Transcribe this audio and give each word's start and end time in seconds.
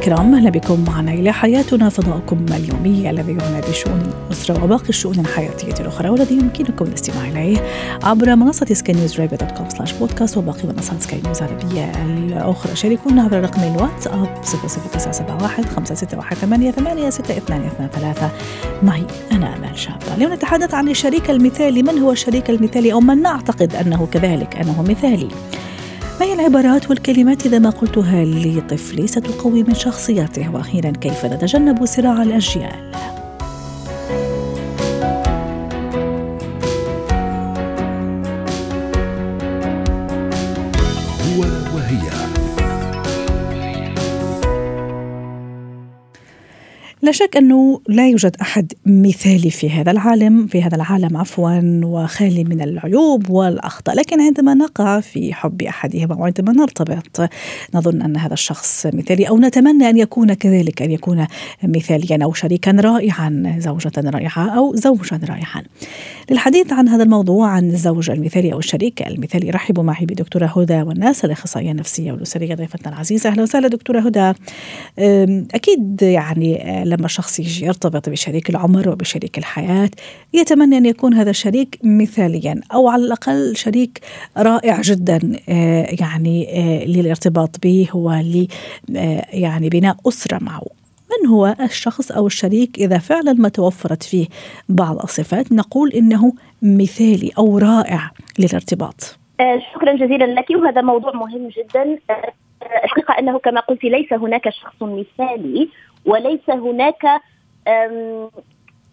الكرام 0.00 0.34
أهلا 0.34 0.50
بكم 0.50 0.84
معنا 0.84 1.12
إلى 1.12 1.32
حياتنا 1.32 1.88
فضاؤكم 1.88 2.46
اليومي 2.50 3.10
الذي 3.10 3.32
يعنى 3.32 3.60
بشؤون 3.68 4.12
الاسره 4.26 4.64
وباقي 4.64 4.88
الشؤون 4.88 5.18
الحياتية 5.18 5.74
الأخرى 5.80 6.08
والذي 6.08 6.34
يمكنكم 6.34 6.84
الاستماع 6.84 7.28
إليه 7.28 7.58
عبر 8.02 8.36
منصة 8.36 8.66
سكاي 8.66 8.94
نيوز 8.94 9.20
dot 9.20 9.42
com 9.42 9.68
slash 9.68 9.92
podcast 9.92 10.36
وباقي 10.36 10.68
منصات 10.68 11.02
سكاي 11.02 11.20
نيوز 11.24 11.42
العربية 11.42 11.92
الأخرى. 12.04 12.76
شاركونا 12.76 13.22
عبر 13.22 13.40
رقم 13.40 13.62
الواتساب 13.62 14.28
00971 14.44 15.64
561 15.64 16.70
8 17.48 18.30
معي 18.82 19.04
أنا 19.32 19.56
آمال 19.56 19.78
شابة. 19.78 20.14
اليوم 20.16 20.32
نتحدث 20.32 20.74
عن 20.74 20.88
الشريك 20.88 21.30
المثالي. 21.30 21.82
من 21.82 21.98
هو 21.98 22.12
الشريك 22.12 22.50
المثالي؟ 22.50 22.92
أو 22.92 23.00
من 23.00 23.22
نعتقد 23.22 23.74
أنه 23.74 24.08
كذلك 24.12 24.56
أنه 24.56 24.82
مثالي. 24.82 25.28
ما 26.20 26.26
هي 26.26 26.32
العبارات 26.32 26.90
والكلمات 26.90 27.46
إذا 27.46 27.58
ما 27.58 27.70
قلتها 27.70 28.24
لطفلي 28.24 29.06
ستقوي 29.06 29.62
من 29.62 29.74
شخصيته 29.74 30.54
وأخيرا 30.54 30.90
كيف 30.90 31.24
نتجنب 31.26 31.84
صراع 31.84 32.22
الأجيال؟ 32.22 33.19
لا 47.10 47.14
شك 47.14 47.36
أنه 47.36 47.80
لا 47.88 48.08
يوجد 48.08 48.36
أحد 48.40 48.72
مثالي 48.86 49.50
في 49.50 49.70
هذا 49.70 49.90
العالم 49.90 50.46
في 50.46 50.62
هذا 50.62 50.76
العالم 50.76 51.16
عفوا 51.16 51.80
وخالي 51.84 52.44
من 52.44 52.60
العيوب 52.60 53.30
والأخطاء 53.30 53.96
لكن 53.96 54.20
عندما 54.20 54.54
نقع 54.54 55.00
في 55.00 55.34
حب 55.34 55.62
أحدهما 55.62 56.14
وعندما 56.14 56.52
نرتبط 56.52 57.30
نظن 57.74 58.02
أن 58.02 58.16
هذا 58.16 58.32
الشخص 58.32 58.86
مثالي 58.86 59.28
أو 59.28 59.38
نتمنى 59.38 59.90
أن 59.90 59.96
يكون 59.96 60.34
كذلك 60.34 60.82
أن 60.82 60.90
يكون 60.90 61.26
مثاليا 61.62 62.18
أو 62.22 62.32
شريكا 62.32 62.70
رائعا 62.70 63.56
زوجة 63.58 63.92
رائعة 63.96 64.48
أو 64.48 64.74
زوجا 64.74 65.20
رائعا. 65.28 65.62
للحديث 66.30 66.72
عن 66.72 66.88
هذا 66.88 67.02
الموضوع 67.02 67.48
عن 67.48 67.70
الزوج 67.70 68.10
المثالي 68.10 68.52
أو 68.52 68.58
الشريك 68.58 69.06
المثالي. 69.06 69.50
رحبوا 69.50 69.82
معي 69.82 70.06
بدكتورة 70.06 70.46
هدى 70.46 70.82
والناس 70.82 71.24
الأخصائية 71.24 71.70
النفسية 71.70 72.12
والأسرية 72.12 72.54
ضيفتنا 72.54 72.92
العزيزة. 72.92 73.30
أهلا 73.30 73.42
وسهلا 73.42 73.68
دكتورة 73.68 74.00
هدى. 74.00 74.32
أكيد 75.54 76.02
يعني 76.02 76.82
لما 76.84 77.08
شخص 77.08 77.40
يجي 77.40 77.66
يرتبط 77.66 78.08
بشريك 78.08 78.50
العمر 78.50 78.88
وبشريك 78.88 79.38
الحياة 79.38 79.90
يتمنى 80.32 80.78
أن 80.78 80.86
يكون 80.86 81.14
هذا 81.14 81.30
الشريك 81.30 81.78
مثاليا 81.84 82.60
أو 82.74 82.88
على 82.88 83.04
الأقل 83.04 83.56
شريك 83.56 84.00
رائع 84.36 84.80
جدا 84.80 85.20
آه، 85.48 85.86
يعني 86.00 86.48
آه، 86.50 86.84
للارتباط 86.84 87.56
به 87.62 87.88
آه، 88.96 89.26
يعني 89.32 89.68
بناء 89.68 89.96
أسرة 90.08 90.38
معه. 90.42 90.79
من 91.10 91.28
هو 91.28 91.54
الشخص 91.60 92.12
أو 92.12 92.26
الشريك 92.26 92.78
إذا 92.78 92.98
فعلا 92.98 93.32
ما 93.32 93.48
توفرت 93.48 94.02
فيه 94.02 94.26
بعض 94.68 94.98
الصفات؟ 94.98 95.52
نقول 95.52 95.90
إنه 95.90 96.32
مثالي 96.62 97.30
أو 97.38 97.58
رائع 97.58 98.10
للارتباط. 98.38 99.18
شكرا 99.74 99.92
جزيلا 99.92 100.24
لك 100.24 100.50
وهذا 100.50 100.80
موضوع 100.80 101.12
مهم 101.12 101.48
جدا. 101.48 101.98
الحقيقة 102.84 103.18
أنه 103.18 103.38
كما 103.38 103.60
قلت 103.60 103.84
ليس 103.84 104.12
هناك 104.12 104.50
شخص 104.50 104.82
مثالي 104.82 105.68
وليس 106.04 106.50
هناك 106.50 107.02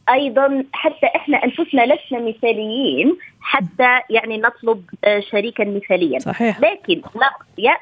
أيضا 0.10 0.64
حتى 0.74 1.06
إحنا 1.16 1.44
أنفسنا 1.44 1.86
لسنا 1.86 2.20
مثاليين 2.20 3.18
حتى 3.42 4.00
يعني 4.10 4.38
نطلب 4.38 4.84
آه، 5.04 5.20
شريكا 5.20 5.64
مثاليا. 5.64 6.20
صحيح. 6.20 6.60
لكن 6.60 7.02
ما, 7.16 7.30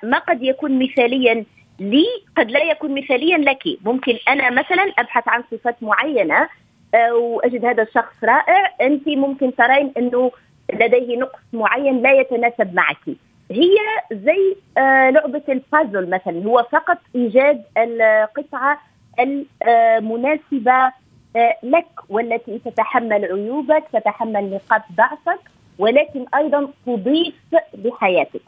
ما 0.04 0.18
قد 0.18 0.44
يكون 0.44 0.80
مثاليا 0.80 1.46
لي 1.80 2.06
قد 2.38 2.52
لا 2.52 2.64
يكون 2.64 2.96
مثاليا 2.96 3.38
لك. 3.38 3.64
ممكن 3.86 4.18
أنا 4.28 4.50
مثلا 4.50 4.94
أبحث 5.00 5.28
عن 5.28 5.44
صفات 5.52 5.84
معينة 5.84 6.50
آه، 6.96 7.14
وأجد 7.14 7.66
هذا 7.66 7.84
الشخص 7.84 8.24
رائع. 8.24 8.74
أنت 8.82 9.08
ممكن 9.08 9.56
ترين 9.56 9.92
أنه 9.98 10.32
لديه 10.74 11.18
نقص 11.18 11.40
معين 11.54 12.02
لا 12.02 12.12
يتناسب 12.12 12.74
معك. 12.74 13.08
هي 13.52 13.76
زي 14.12 14.56
آه، 14.78 15.10
لعبة 15.10 15.42
البازل 15.50 16.10
مثلا. 16.10 16.46
هو 16.46 16.66
فقط 16.72 16.98
إيجاد 17.16 17.64
القطعة 17.78 18.80
المناسبة 19.20 20.92
آه، 21.36 21.58
لك 21.64 21.88
والتي 22.10 22.60
تتحمل 22.66 23.26
عيوبك 23.26 23.84
تتحمل 23.94 24.50
نقاط 24.50 24.82
ضعفك 24.98 25.40
ولكن 25.80 26.26
أيضا 26.36 26.70
تضيف 26.86 27.36
لحياتك. 27.74 28.42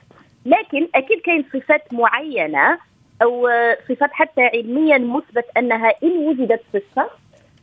لكن 0.45 0.87
أكيد 0.95 1.19
كاين 1.19 1.45
صفات 1.53 1.93
معينة 1.93 2.77
أو 3.21 3.49
صفات 3.89 4.09
حتى 4.13 4.41
علميا 4.41 4.97
مثبت 4.97 5.45
أنها 5.57 5.93
إن 6.03 6.27
وجدت 6.27 6.61
في 6.71 6.77
الشخص 6.77 7.17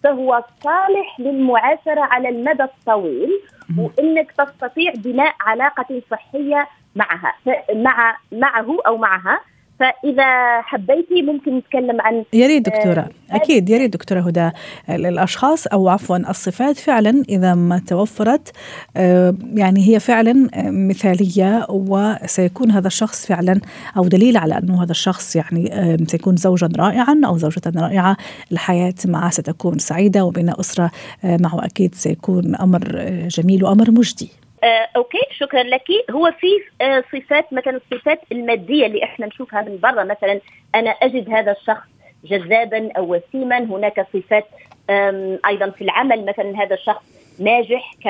فهو 0.05 0.45
صالح 0.65 1.21
للمعاشره 1.21 2.01
على 2.01 2.29
المدى 2.29 2.63
الطويل 2.63 3.41
وإنك 3.79 4.33
تستطيع 4.33 4.93
بناء 4.97 5.35
علاقة 5.41 6.03
صحية 6.11 6.69
معها 6.97 7.35
مع 7.75 8.17
معه 8.33 8.79
أو 8.87 8.97
معها. 8.97 9.41
فإذا 9.81 10.61
حبيتي 10.63 11.23
ممكن 11.23 11.57
نتكلم 11.57 12.01
عن 12.01 12.25
يا 12.33 12.47
ريت 12.47 12.67
دكتورة. 12.67 13.01
آه 13.01 13.37
أكيد 13.37 13.71
يا 13.71 13.79
ريت 13.79 13.93
دكتورة 13.93 14.21
هدى. 14.21 14.51
الأشخاص 14.91 15.67
أو 15.67 15.89
عفوا 15.89 16.17
الصفات 16.17 16.77
فعلا 16.77 17.23
إذا 17.29 17.55
ما 17.55 17.79
توفرت 17.79 18.53
آه 18.97 19.35
يعني 19.55 19.89
هي 19.89 20.01
فعلا 20.01 20.49
مثالية 20.71 21.67
وسيكون 21.69 22.71
هذا 22.71 22.87
الشخص 22.87 23.27
فعلا 23.27 23.61
أو 23.97 24.05
دليل 24.09 24.37
على 24.37 24.59
أنه 24.59 24.83
هذا 24.83 24.91
الشخص 24.91 25.37
يعني 25.37 25.73
آه 25.75 25.97
سيكون 26.07 26.37
زوجا 26.37 26.69
رائعا 26.79 27.21
أو 27.27 27.39
زوجة 27.39 27.63
رائعة. 27.77 28.17
الحياة 28.53 28.95
معه 29.07 29.31
ستكون 29.31 29.79
سعيدة 29.79 30.25
وبناء 30.25 30.61
أسرة 30.61 30.91
آه 31.25 31.37
معه 31.41 31.65
أكيد 31.65 31.95
سيكون 31.95 32.57
أمر 32.57 32.93
آه، 32.97 33.29
جميل 33.29 33.65
وأمر 33.65 33.91
مجدي. 33.91 34.31
آه، 34.65 34.89
أوكي 34.97 35.19
شكرا 35.39 35.63
لك. 35.63 35.85
هو 36.11 36.33
في 36.41 36.47
آه، 36.85 37.05
صفات 37.13 37.53
مثلا 37.53 37.77
الصفات 37.77 38.21
المادية 38.33 38.87
اللي 38.87 39.05
إحنا 39.05 39.27
نشوفها 39.27 39.63
من 39.63 39.79
برا 39.83 40.05
مثلا 40.05 40.41
أنا 40.75 40.91
أجد 40.91 41.31
هذا 41.31 41.53
الشخص 41.53 41.89
جذابا 42.25 42.93
أو 42.97 43.15
وسيما. 43.15 43.59
هناك 43.59 44.07
صفات 44.13 44.47
أيضا 45.47 45.71
في 45.71 45.85
العمل 45.85 46.25
مثلا 46.27 46.63
هذا 46.63 46.75
الشخص 46.75 47.03
ناجح 47.41 47.95
ك 48.05 48.09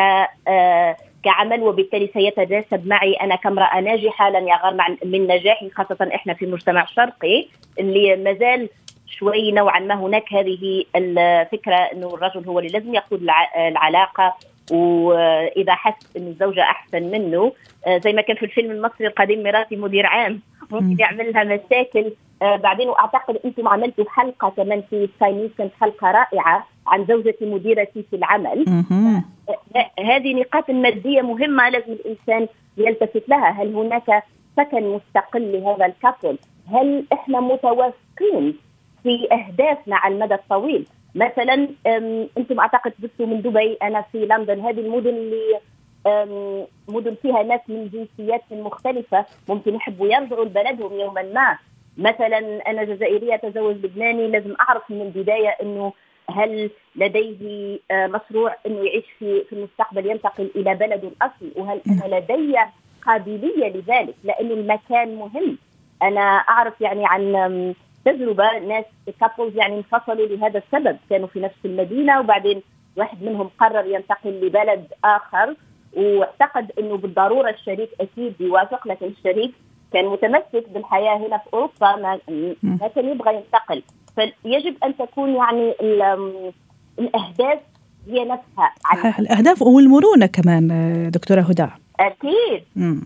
آه، 0.49 0.97
كعمل 1.25 1.63
وبالتالي 1.63 2.11
سيتناسب 2.15 2.87
معي 2.87 3.13
أنا 3.13 3.37
كامرأة 3.37 3.81
ناجحة 3.81 4.31
لن 4.31 4.49
يغار 4.49 4.97
من 5.05 5.27
نجاحي 5.27 5.71
خاصة 5.71 6.11
إحنا 6.15 6.35
في 6.35 6.47
مجتمع 6.47 6.87
شرقي 6.87 7.47
اللي 7.79 8.17
مازال 8.17 8.69
شوي 9.07 9.53
نوعا 9.53 9.81
ما 9.81 9.95
هناك 9.95 10.33
هذه 10.33 10.85
الفكرة 10.97 11.75
إنه 11.75 12.15
الرجل 12.15 12.45
هو 12.47 12.59
اللي 12.59 12.71
لازم 12.71 12.95
يقود 12.95 13.27
العلاقة 13.57 14.35
وإذا 14.73 15.75
حس 15.75 16.17
إن 16.17 16.27
الزوجة 16.27 16.63
أحسن 16.63 17.03
منه 17.03 17.53
آه، 17.87 17.99
زي 17.99 18.13
ما 18.13 18.23
كان 18.23 18.37
في 18.37 18.45
الفيلم 18.45 18.71
المصري 18.71 19.07
القديم 19.07 19.43
مراتي 19.43 19.77
مدير 19.77 20.07
عام 20.07 20.41
ممكن 20.71 20.97
يعمل 21.01 21.33
لها 21.33 21.45
مشاكل. 21.45 22.13
آه، 22.43 22.57
بعدين 22.57 22.89
وأعتقد 22.89 23.39
أنتم 23.45 23.69
عملتوا 23.69 24.05
حلقة 24.09 24.49
كمان 24.49 24.83
في 24.91 25.09
سكاي 25.17 25.51
كانت 25.59 25.73
حلقة 25.81 26.11
رائعة 26.11 26.67
عن 26.87 27.05
زوجتي 27.07 27.47
مديرتي 27.47 28.05
في 28.11 28.17
العمل. 28.17 28.65
آه، 29.77 29.91
هذه 30.01 30.35
نقاط 30.35 30.71
مادية 30.71 31.23
مهمة 31.23 31.69
لازم 31.69 31.93
الإنسان 31.93 32.49
يلتفت 32.77 33.29
لها. 33.29 33.51
هل 33.51 33.75
هناك 33.75 34.25
سكن 34.57 34.83
مستقل 34.95 35.53
لهذا 35.53 35.87
الكابل؟ 35.87 36.39
هل 36.73 37.05
إحنا 37.13 37.41
متوافقين 37.41 38.57
في 39.03 39.29
أهدافنا 39.33 39.97
على 39.97 40.15
المدى 40.15 40.35
الطويل؟ 40.35 40.87
مثلا 41.15 41.69
أنتم 42.39 42.61
أعتقد 42.61 42.93
بثوا 42.99 43.27
من 43.27 43.43
دبي 43.43 43.77
أنا 43.83 44.05
في 44.13 44.27
لندن. 44.27 44.61
هذه 44.61 44.81
المدن 44.81 45.15
اللي 45.15 45.59
مدن 46.89 47.15
فيها 47.23 47.43
ناس 47.43 47.61
من 47.69 47.89
جنسيات 47.89 48.43
مختلفة 48.53 49.25
ممكن 49.49 49.75
يحبوا 49.75 50.07
يرجعوا 50.07 50.45
لبلدهم 50.45 51.01
يوما 51.01 51.23
ما. 51.23 51.59
مثلا 51.99 52.71
أنا 52.71 52.85
جزائرية 52.85 53.37
تزوج 53.37 53.77
لبناني 53.77 54.29
لازم 54.29 54.55
أعرف 54.61 54.91
من 54.91 55.01
البداية 55.01 55.49
أنه 55.49 55.93
هل 56.31 56.71
لديه 56.97 57.79
آه، 57.91 58.07
مشروع 58.07 58.57
أنه 58.67 58.85
يعيش 58.85 59.05
في 59.19 59.45
في 59.45 59.53
المستقبل 59.53 60.07
ينتقل 60.07 60.51
إلى 60.57 60.75
بلده 60.75 61.09
الأصل 61.09 61.53
وهل 61.57 61.81
أنا 61.91 62.17
لدي 62.17 62.57
قابلية 63.07 63.69
لذلك؟ 63.69 64.15
لأن 64.25 64.51
المكان 64.51 65.15
مهم. 65.15 65.59
أنا 66.03 66.21
أعرف 66.21 66.81
يعني 66.81 67.03
عن 67.07 67.75
تجربة 68.05 68.59
ناس 68.59 68.85
كابلز 69.21 69.57
يعني 69.57 69.77
انفصلوا 69.77 70.27
لهذا 70.27 70.63
السبب. 70.67 70.97
كانوا 71.11 71.27
في 71.27 71.41
نفس 71.41 71.55
المدينة 71.65 72.21
وبعدين 72.21 72.63
واحد 72.97 73.23
منهم 73.23 73.51
قرر 73.61 73.87
ينتقل 73.87 74.31
لبلد 74.47 74.87
آخر 75.05 75.55
واعتقد 75.97 76.73
إنه 76.79 76.97
بالضرورة 76.97 77.51
الشريك 77.51 77.91
أكيد 78.01 78.35
يوافق 78.41 78.89
لكن 78.89 79.07
الشريك 79.07 79.53
كان 79.93 80.05
متمسك 80.05 80.69
بالحياة 80.75 81.17
هنا 81.17 81.39
في 81.39 81.45
أوروبا 81.55 81.97
ما, 81.97 82.19
ما 82.63 82.89
كان 82.89 83.09
يبغى 83.09 83.35
ينتقل. 83.35 83.83
فيجب 84.15 84.77
أن 84.85 84.97
تكون 84.97 85.35
يعني 85.35 85.75
الأهداف 86.99 87.59
هي 88.09 88.25
نفسها. 88.25 88.75
صحيح 88.93 89.19
الأهداف 89.19 89.63
والمرونة 89.63 90.27
كمان 90.27 90.69
دكتورة 91.11 91.41
هدى. 91.41 91.67
أكيد. 92.01 92.65
مم. 92.77 93.03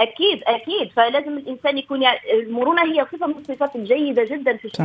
أكيد 0.00 0.42
أكيد. 0.46 0.92
فلازم 0.96 1.38
الإنسان 1.38 1.78
يكون 1.78 2.02
يعني 2.02 2.18
المرونة 2.32 2.82
هي 2.82 3.06
صفة 3.12 3.26
من 3.26 3.34
الصفات 3.38 3.76
الجيدة 3.76 4.24
جدا 4.24 4.56
في 4.56 4.64
الشخص 4.64 4.80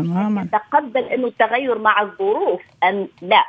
يتقبل 0.45 1.03
أنه 1.03 1.27
التغير 1.27 1.77
مع 1.77 2.01
الظروف 2.01 2.61
أم 2.83 3.07
لا؟ 3.21 3.43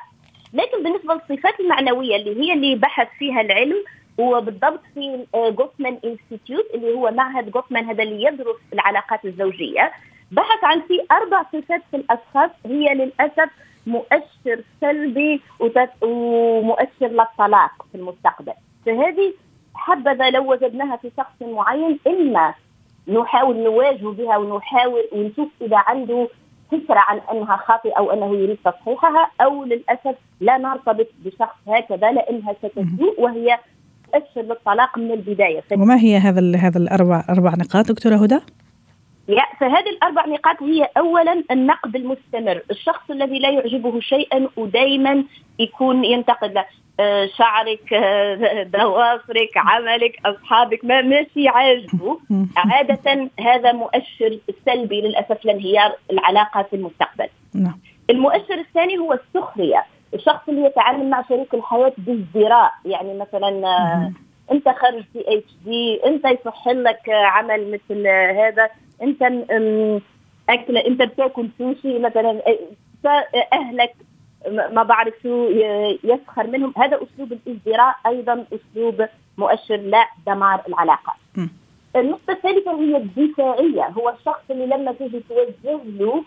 لكن 0.53 0.83
بالنسبة 0.83 1.15
للصفات 1.15 1.61
المعنوية 1.61 2.17
اللي 2.17 2.41
هي 2.41 2.53
اللي 2.53 2.75
بحث 2.75 3.09
فيها 3.19 3.41
العلم 3.41 3.85
وبالضبط 4.19 4.81
في 4.95 5.27
جوتمان 5.35 5.99
انستيتيوت 6.05 6.67
اللي 6.75 6.95
هو 6.95 7.11
معهد 7.11 7.51
جوتمان 7.51 7.85
هذا 7.85 8.03
اللي 8.03 8.25
يدرس 8.25 8.57
العلاقات 8.73 9.25
الزوجية. 9.25 9.93
بحث 10.33 10.65
عن 10.65 10.81
في 10.81 11.01
أربع 11.13 11.43
صفات 11.43 11.83
في 11.91 11.97
الأشخاص 11.97 12.51
هي 12.67 12.95
للأسف 12.95 13.51
مؤشر 13.87 14.63
سلبي 14.81 15.41
ومؤشر 16.03 17.09
للطلاق 17.09 17.71
في 17.93 17.99
المستقبل. 17.99 18.53
فهذه 18.87 19.33
حبذا 19.75 20.31
لو 20.31 20.53
وجدناها 20.53 20.97
في 20.97 21.11
شخص 21.17 21.43
معين 21.43 21.99
إما 22.07 22.55
نحاول 23.09 23.57
نواجه 23.57 24.09
بها 24.09 24.37
ونحاول 24.37 25.03
ونشوف 25.13 25.49
إذا 25.63 25.77
عنده 25.77 26.29
فكرة 26.73 26.99
عن 27.09 27.21
أنها 27.33 27.57
خاطئة 27.57 27.99
أو 27.99 28.11
أنه 28.13 28.35
يريد 28.35 28.59
تصحيحها 28.65 29.31
أو 29.41 29.65
للأسف 29.65 30.15
لا 30.41 30.59
نرتبط 30.59 31.07
بشخص 31.25 31.57
هكذا 31.69 32.13
لأنها 32.13 32.53
ستسوء 32.53 33.21
وهي 33.21 33.59
تؤشر 34.13 34.43
للطلاق 34.43 34.99
من 34.99 35.13
البداية 35.13 35.63
وما 35.73 35.97
هي 35.97 36.17
هذا 36.17 36.57
هذا 36.57 36.79
الاربع 36.79 37.25
أربع 37.31 37.55
نقاط 37.55 37.89
دكتورة 37.89 38.17
هدى؟ 38.17 38.41
فهذه 39.61 39.91
الأربع 39.91 40.27
نقاط 40.27 40.63
هي 40.63 40.89
اولا 40.97 41.45
النقد 41.51 41.97
المستمر، 41.97 42.63
الشخص 42.71 43.11
الذي 43.11 43.39
لا 43.39 43.51
يعجبه 43.51 44.01
شيئا 44.01 44.49
ودائما 44.57 45.25
يكون 45.59 46.05
ينتقد 46.05 46.53
له. 46.53 46.65
آه، 47.01 47.27
شعرك 47.27 47.93
آه، 47.93 48.63
ضوافرك 48.63 49.57
عملك 49.57 50.19
أصحابك 50.27 50.85
ما 50.85 51.03
ماشي 51.03 51.49
عاجبه 51.49 52.19
عادة 52.57 53.31
هذا 53.41 53.73
مؤشر 53.73 54.39
سلبي 54.67 55.01
للأسف 55.01 55.45
لانهيار 55.45 55.97
العلاقة 56.11 56.63
في 56.63 56.77
المستقبل. 56.77 57.29
نعم. 57.55 57.79
المؤشر 58.11 58.55
الثاني 58.55 58.99
هو 58.99 59.13
السخرية، 59.13 59.85
الشخص 60.15 60.49
اللي 60.49 60.65
يتعامل 60.65 61.11
مع 61.11 61.23
شريك 61.29 61.55
الحياة 61.55 61.93
بازدراء، 61.99 62.73
يعني 62.85 63.19
مثلا 63.19 63.67
آه، 63.67 64.13
انت 64.53 64.69
خرج 64.69 65.05
في 65.13 65.25
اتش 65.27 65.51
دي، 65.65 66.07
انت 66.07 66.25
يصح 66.25 66.69
لك 66.69 67.09
عمل 67.09 67.71
مثل 67.71 68.07
هذا، 68.09 68.71
انت 69.03 69.23
اكله 70.49 70.87
انت 70.87 71.03
بتاكل 71.03 71.49
سوشي 71.59 71.99
مثلا 71.99 72.43
أهلك 73.53 73.95
ما 74.51 74.83
بعرف 74.83 75.15
شو 75.23 75.49
يسخر 76.05 76.47
منهم. 76.47 76.75
هذا 76.77 76.97
أسلوب 77.03 77.33
الازدراء 77.33 77.95
أيضا 78.07 78.45
أسلوب 78.53 79.07
مؤشر 79.39 79.77
لا 79.77 80.07
دمار 80.27 80.63
العلاقه 80.69 81.15
النقطة 81.97 82.33
الثالثة 82.33 82.81
هي 82.81 82.97
الدفاعية. 82.97 83.89
هو 83.89 84.09
الشخص 84.09 84.43
اللي 84.51 84.67
لما 84.67 84.93
تيجي 84.93 85.23
توجه 85.29 85.81
له 85.85 86.25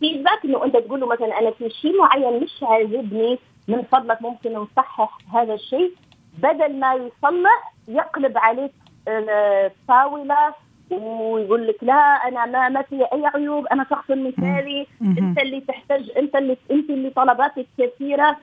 فيدباك 0.00 0.44
إنه 0.44 0.64
أنت 0.64 0.76
تقول 0.76 1.00
له 1.00 1.06
مثلا 1.06 1.38
أنا 1.38 1.50
في 1.50 1.70
شيء 1.70 1.98
معين 1.98 2.42
مش 2.42 2.62
عاجبني 2.62 3.38
من 3.68 3.82
فضلك 3.82 4.22
ممكن 4.22 4.52
نصحح 4.52 5.18
هذا 5.34 5.54
الشيء. 5.54 5.92
بدل 6.38 6.80
ما 6.80 6.94
يصلح 6.94 7.72
يقلب 7.88 8.38
عليك 8.38 8.72
الطاولة 9.08 10.54
ويقول 10.90 11.66
لك 11.66 11.76
لا 11.82 11.94
أنا 12.28 12.46
ما 12.46 12.68
ما 12.68 12.82
في 12.82 13.04
أي 13.12 13.26
عيوب 13.34 13.66
أنا 13.66 13.86
شخص 13.90 14.10
مثالي 14.10 14.86
أنت 15.02 15.38
اللي 15.38 15.60
تحتاج 15.60 16.10
أنت 16.16 16.36
اللي 16.36 16.56
أنت 16.70 16.90
اللي 16.90 17.10
طلباتك 17.10 17.66
كثيرة. 17.78 18.36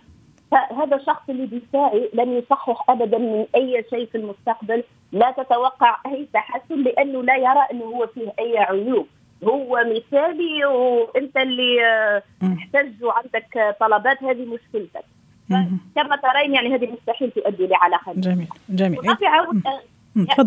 فهذا 0.52 0.96
الشخص 0.96 1.30
اللي 1.30 1.46
دفاعي 1.46 2.10
لن 2.14 2.38
يصحح 2.38 2.90
ابدا 2.90 3.18
من 3.18 3.46
أي 3.56 3.86
شيء 3.90 4.06
في 4.06 4.18
المستقبل. 4.18 4.84
لا 5.12 5.32
تتوقع 5.32 5.98
أي 6.06 6.28
تحسن 6.34 6.84
لأنه 6.84 7.24
لا 7.24 7.36
يرى 7.36 7.66
أنه 7.72 7.86
هو 7.86 8.08
فيه 8.08 8.34
أي 8.40 8.58
عيوب. 8.58 9.08
هو 9.44 9.84
مثالي 9.86 10.66
وانت 10.66 11.38
اللي 11.38 11.78
تحتاج 12.42 13.04
وعندك 13.04 13.76
طلبات 13.80 14.24
هذه 14.24 14.46
مشكلتك. 14.46 15.06
كما 15.96 16.16
ترين 16.16 16.54
يعني 16.54 16.76
هذه 16.76 16.92
مستحيل 16.92 17.32
تؤدي 17.32 17.68
لعلاقه 17.68 18.14
جميل 18.16 18.48
جميل. 18.70 19.00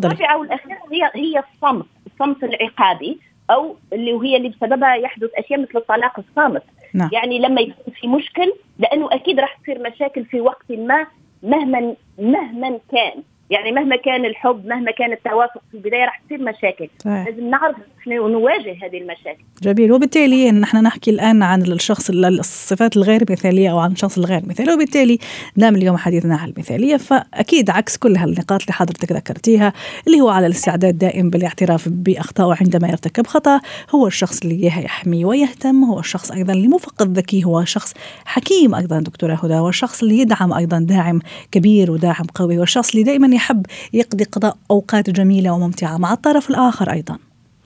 الرابعة 0.02 0.38
والأخيرة 0.38 0.78
هي 0.92 1.10
هي 1.14 1.42
الصمت 1.54 1.86
الصمت 2.06 2.44
العقابي 2.44 3.18
أو 3.50 3.76
اللي 3.92 4.12
وهي 4.12 4.36
اللي 4.36 4.48
بسببها 4.48 4.94
يحدث 4.94 5.30
أشياء 5.34 5.60
مثل 5.60 5.78
الطلاق 5.78 6.18
الصامت. 6.18 6.62
نعم. 6.94 7.10
يعني 7.12 7.38
لما 7.38 7.60
يكون 7.60 7.94
في 8.00 8.06
مشكل 8.06 8.52
لأنه 8.78 9.08
أكيد 9.12 9.40
راح 9.40 9.58
تصير 9.62 9.90
مشاكل 9.90 10.24
في 10.24 10.40
وقت 10.40 10.72
ما 10.72 11.06
مهما 11.42 11.94
مهما 12.18 12.80
كان. 12.92 13.22
يعني 13.50 13.72
مهما 13.72 13.96
كان 13.96 14.24
الحب 14.24 14.66
مهما 14.66 14.90
كان 14.90 15.12
التوافق 15.12 15.60
في 15.70 15.76
البداية 15.76 16.04
راح 16.04 16.22
تصير 16.26 16.42
مشاكل. 16.42 16.88
صحيح. 16.98 17.26
لازم 17.28 17.50
نعرف 17.50 17.76
نواجه 18.06 18.76
هذه 18.82 18.98
المشاكل. 18.98 19.44
جميل. 19.62 19.92
وبالتالي 19.92 20.50
نحن 20.50 20.82
نحكي 20.82 21.10
الآن 21.10 21.42
عن 21.42 21.62
الشخص 21.62 22.10
الصفات 22.10 22.96
الغير 22.96 23.24
مثالية 23.30 23.70
أو 23.70 23.78
عن 23.78 23.92
الشخص 23.92 24.18
الغير 24.18 24.42
مثالي. 24.46 24.72
وبالتالي 24.72 25.18
دام 25.56 25.76
اليوم 25.76 25.96
حديثنا 25.96 26.36
عن 26.36 26.48
المثالية 26.48 26.96
فأكيد 26.96 27.70
عكس 27.70 27.96
كل 27.96 28.16
هالنقاط 28.16 28.60
اللي 28.60 28.72
حضرتك 28.72 29.12
ذكرتيها 29.12 29.72
اللي 30.06 30.20
هو 30.20 30.28
على 30.28 30.46
الاستعداد 30.46 30.98
دائم 30.98 31.30
بالاعتراف 31.30 31.88
باخطائه 31.88 32.56
عندما 32.60 32.88
يرتكب 32.88 33.26
خطأ 33.26 33.60
هو 33.90 34.06
الشخص 34.06 34.42
اللي 34.42 34.66
يحمي 34.66 35.24
ويهتم 35.24 35.84
هو 35.84 36.00
الشخص 36.00 36.32
أيضا 36.32 36.52
اللي 36.52 36.68
مو 36.68 36.78
فقط 36.78 37.06
ذكي 37.06 37.44
هو 37.44 37.64
شخص 37.64 37.94
حكيم 38.24 38.74
أيضا 38.74 39.00
دكتورة 39.00 39.34
هدى 39.34 39.54
هو 39.54 39.68
الشخص 39.68 40.02
اللي 40.02 40.18
يدعم 40.18 40.52
أيضا 40.52 40.78
داعم 40.78 41.20
كبير 41.52 41.90
وداعم 41.90 42.24
قوي 42.34 42.58
والشخص 42.58 42.90
اللي 42.90 43.02
دائما 43.02 43.35
يحب 43.36 43.66
يقضي 43.92 44.24
قضاء 44.24 44.56
أوقات 44.70 45.10
جميلة 45.10 45.50
وممتعة 45.50 45.96
مع 45.96 46.12
الطرف 46.12 46.50
الآخر 46.50 46.92
أيضا. 46.92 47.18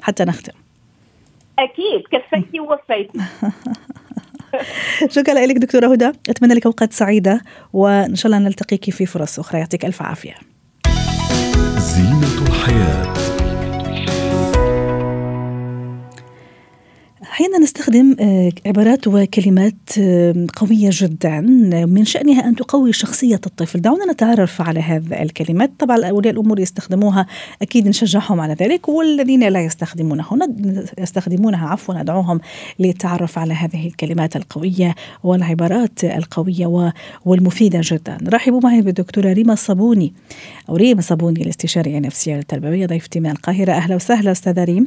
حتى 0.02 0.24
نختم. 0.24 0.52
أكيد 1.58 2.02
كفيتي 2.12 2.60
ووفيتي. 2.60 3.18
شكرا 5.14 5.46
لك 5.46 5.56
دكتورة 5.56 5.92
هدى. 5.92 6.12
أتمنى 6.28 6.54
لك 6.54 6.66
أوقات 6.66 6.92
سعيدة 6.92 7.42
وإن 7.72 8.14
شاء 8.14 8.26
الله 8.26 8.38
نلتقيك 8.38 8.90
في 8.90 9.06
فرص 9.06 9.38
أخرى. 9.38 9.60
يعطيك 9.60 9.84
ألف 9.84 10.02
عافية. 10.02 10.34
زينة 11.78 12.42
الحياة. 12.48 13.39
أحيانا 17.40 17.58
نستخدم 17.58 18.16
آه، 18.20 18.52
عبارات 18.66 19.08
وكلمات 19.08 19.74
آه، 19.98 20.46
قوية 20.56 20.90
جدا 20.92 21.40
من 21.86 22.04
شأنها 22.04 22.48
أن 22.48 22.56
تقوي 22.56 22.92
شخصية 22.92 23.40
الطفل. 23.46 23.80
دعونا 23.80 24.12
نتعرف 24.12 24.62
على 24.62 24.80
هذه 24.80 25.22
الكلمات. 25.22 25.70
طبعا 25.78 26.04
أولياء 26.04 26.34
الأمور 26.34 26.60
يستخدموها 26.60 27.26
أكيد 27.62 27.88
نشجعهم 27.88 28.40
على 28.40 28.54
ذلك 28.54 28.88
والذين 28.88 29.48
لا 29.48 29.64
يستخدمونها. 29.64 30.48
يستخدمونها 30.98 31.68
عفوا 31.68 31.94
ندعوهم 31.94 32.40
للتعرف 32.78 33.38
على 33.38 33.54
هذه 33.54 33.86
الكلمات 33.86 34.36
القوية 34.36 34.94
والعبارات 35.24 36.04
القوية 36.04 36.92
والمفيدة 37.24 37.80
جدا. 37.82 38.18
رحبوا 38.28 38.60
معي 38.64 38.82
بالدكتورة 38.82 39.32
ريما 39.32 39.52
الصابوني 39.52 40.12
أو 40.68 40.76
ريما 40.76 41.00
صابوني 41.00 41.42
الاستشارية 41.42 41.98
النفسية 41.98 42.38
التربوية 42.38 42.86
ضيفتي 42.86 43.20
من 43.20 43.30
القاهرة. 43.30 43.72
أهلا 43.72 43.94
وسهلا 43.94 44.32
أستاذة 44.32 44.64
ريم. 44.64 44.86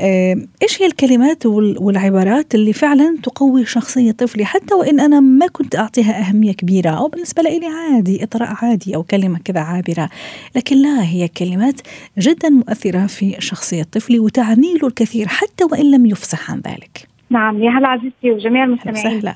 إيش 0.00 0.82
هي 0.82 0.86
الكلمات 0.86 1.46
والعبارات 1.46 2.54
اللي 2.54 2.72
فعلا 2.72 3.16
تقوي 3.22 3.66
شخصية 3.66 4.12
طفلي 4.12 4.44
حتى 4.44 4.74
وإن 4.74 5.00
أنا 5.00 5.20
ما 5.20 5.46
كنت 5.46 5.76
أعطيها 5.76 6.28
أهمية 6.28 6.52
كبيرة 6.52 6.90
أو 6.90 7.08
بالنسبة 7.08 7.42
لي 7.42 7.66
عادي 7.66 8.24
إطراء 8.24 8.56
عادي 8.62 8.96
أو 8.96 9.02
كلمة 9.02 9.38
كذا 9.44 9.60
عابرة. 9.60 10.08
لكن 10.56 10.76
لا 10.76 11.04
هي 11.04 11.28
كلمات 11.28 11.80
جدا 12.18 12.48
مؤثرة 12.48 13.06
في 13.06 13.36
شخصية 13.38 13.82
طفلي 13.82 14.18
وتعني 14.18 14.74
له 14.82 14.88
الكثير 14.88 15.28
حتى 15.28 15.64
وإن 15.64 15.90
لم 15.90 16.06
يفصح 16.06 16.50
عن 16.50 16.62
ذلك. 16.66 17.08
نعم 17.30 17.62
يا 17.62 17.70
هلا 17.70 17.88
عزيزتي 17.88 18.30
وجميع 18.30 18.64
المستمعين. 18.64 19.02
سهلا 19.02 19.34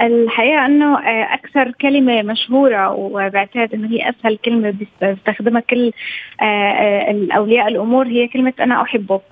الحقيقة 0.00 0.66
أنه 0.66 0.98
آه، 0.98 1.34
أكثر 1.34 1.72
كلمة 1.80 2.22
مشهورة 2.22 2.90
وبعتقد 2.90 3.74
إنه 3.74 3.88
هي 3.88 4.10
أسهل 4.10 4.38
كلمة 4.44 4.74
بيستخدمها 5.00 5.60
كل 5.60 5.92
آه، 6.40 6.44
آه، 6.44 7.10
الأولياء 7.10 7.68
الأمور 7.68 8.06
هي 8.06 8.28
كلمة 8.28 8.52
أنا 8.60 8.82
أحبك. 8.82 9.22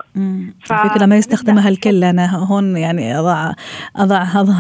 فكرة 0.65 1.07
ما 1.07 1.17
يستخدمها 1.17 1.69
الكل 1.69 2.05
أنا 2.05 2.37
هون 2.37 2.77
يعني 2.77 3.19
أضع 3.19 3.53
أضع 3.97 4.27
أضع 4.35 4.55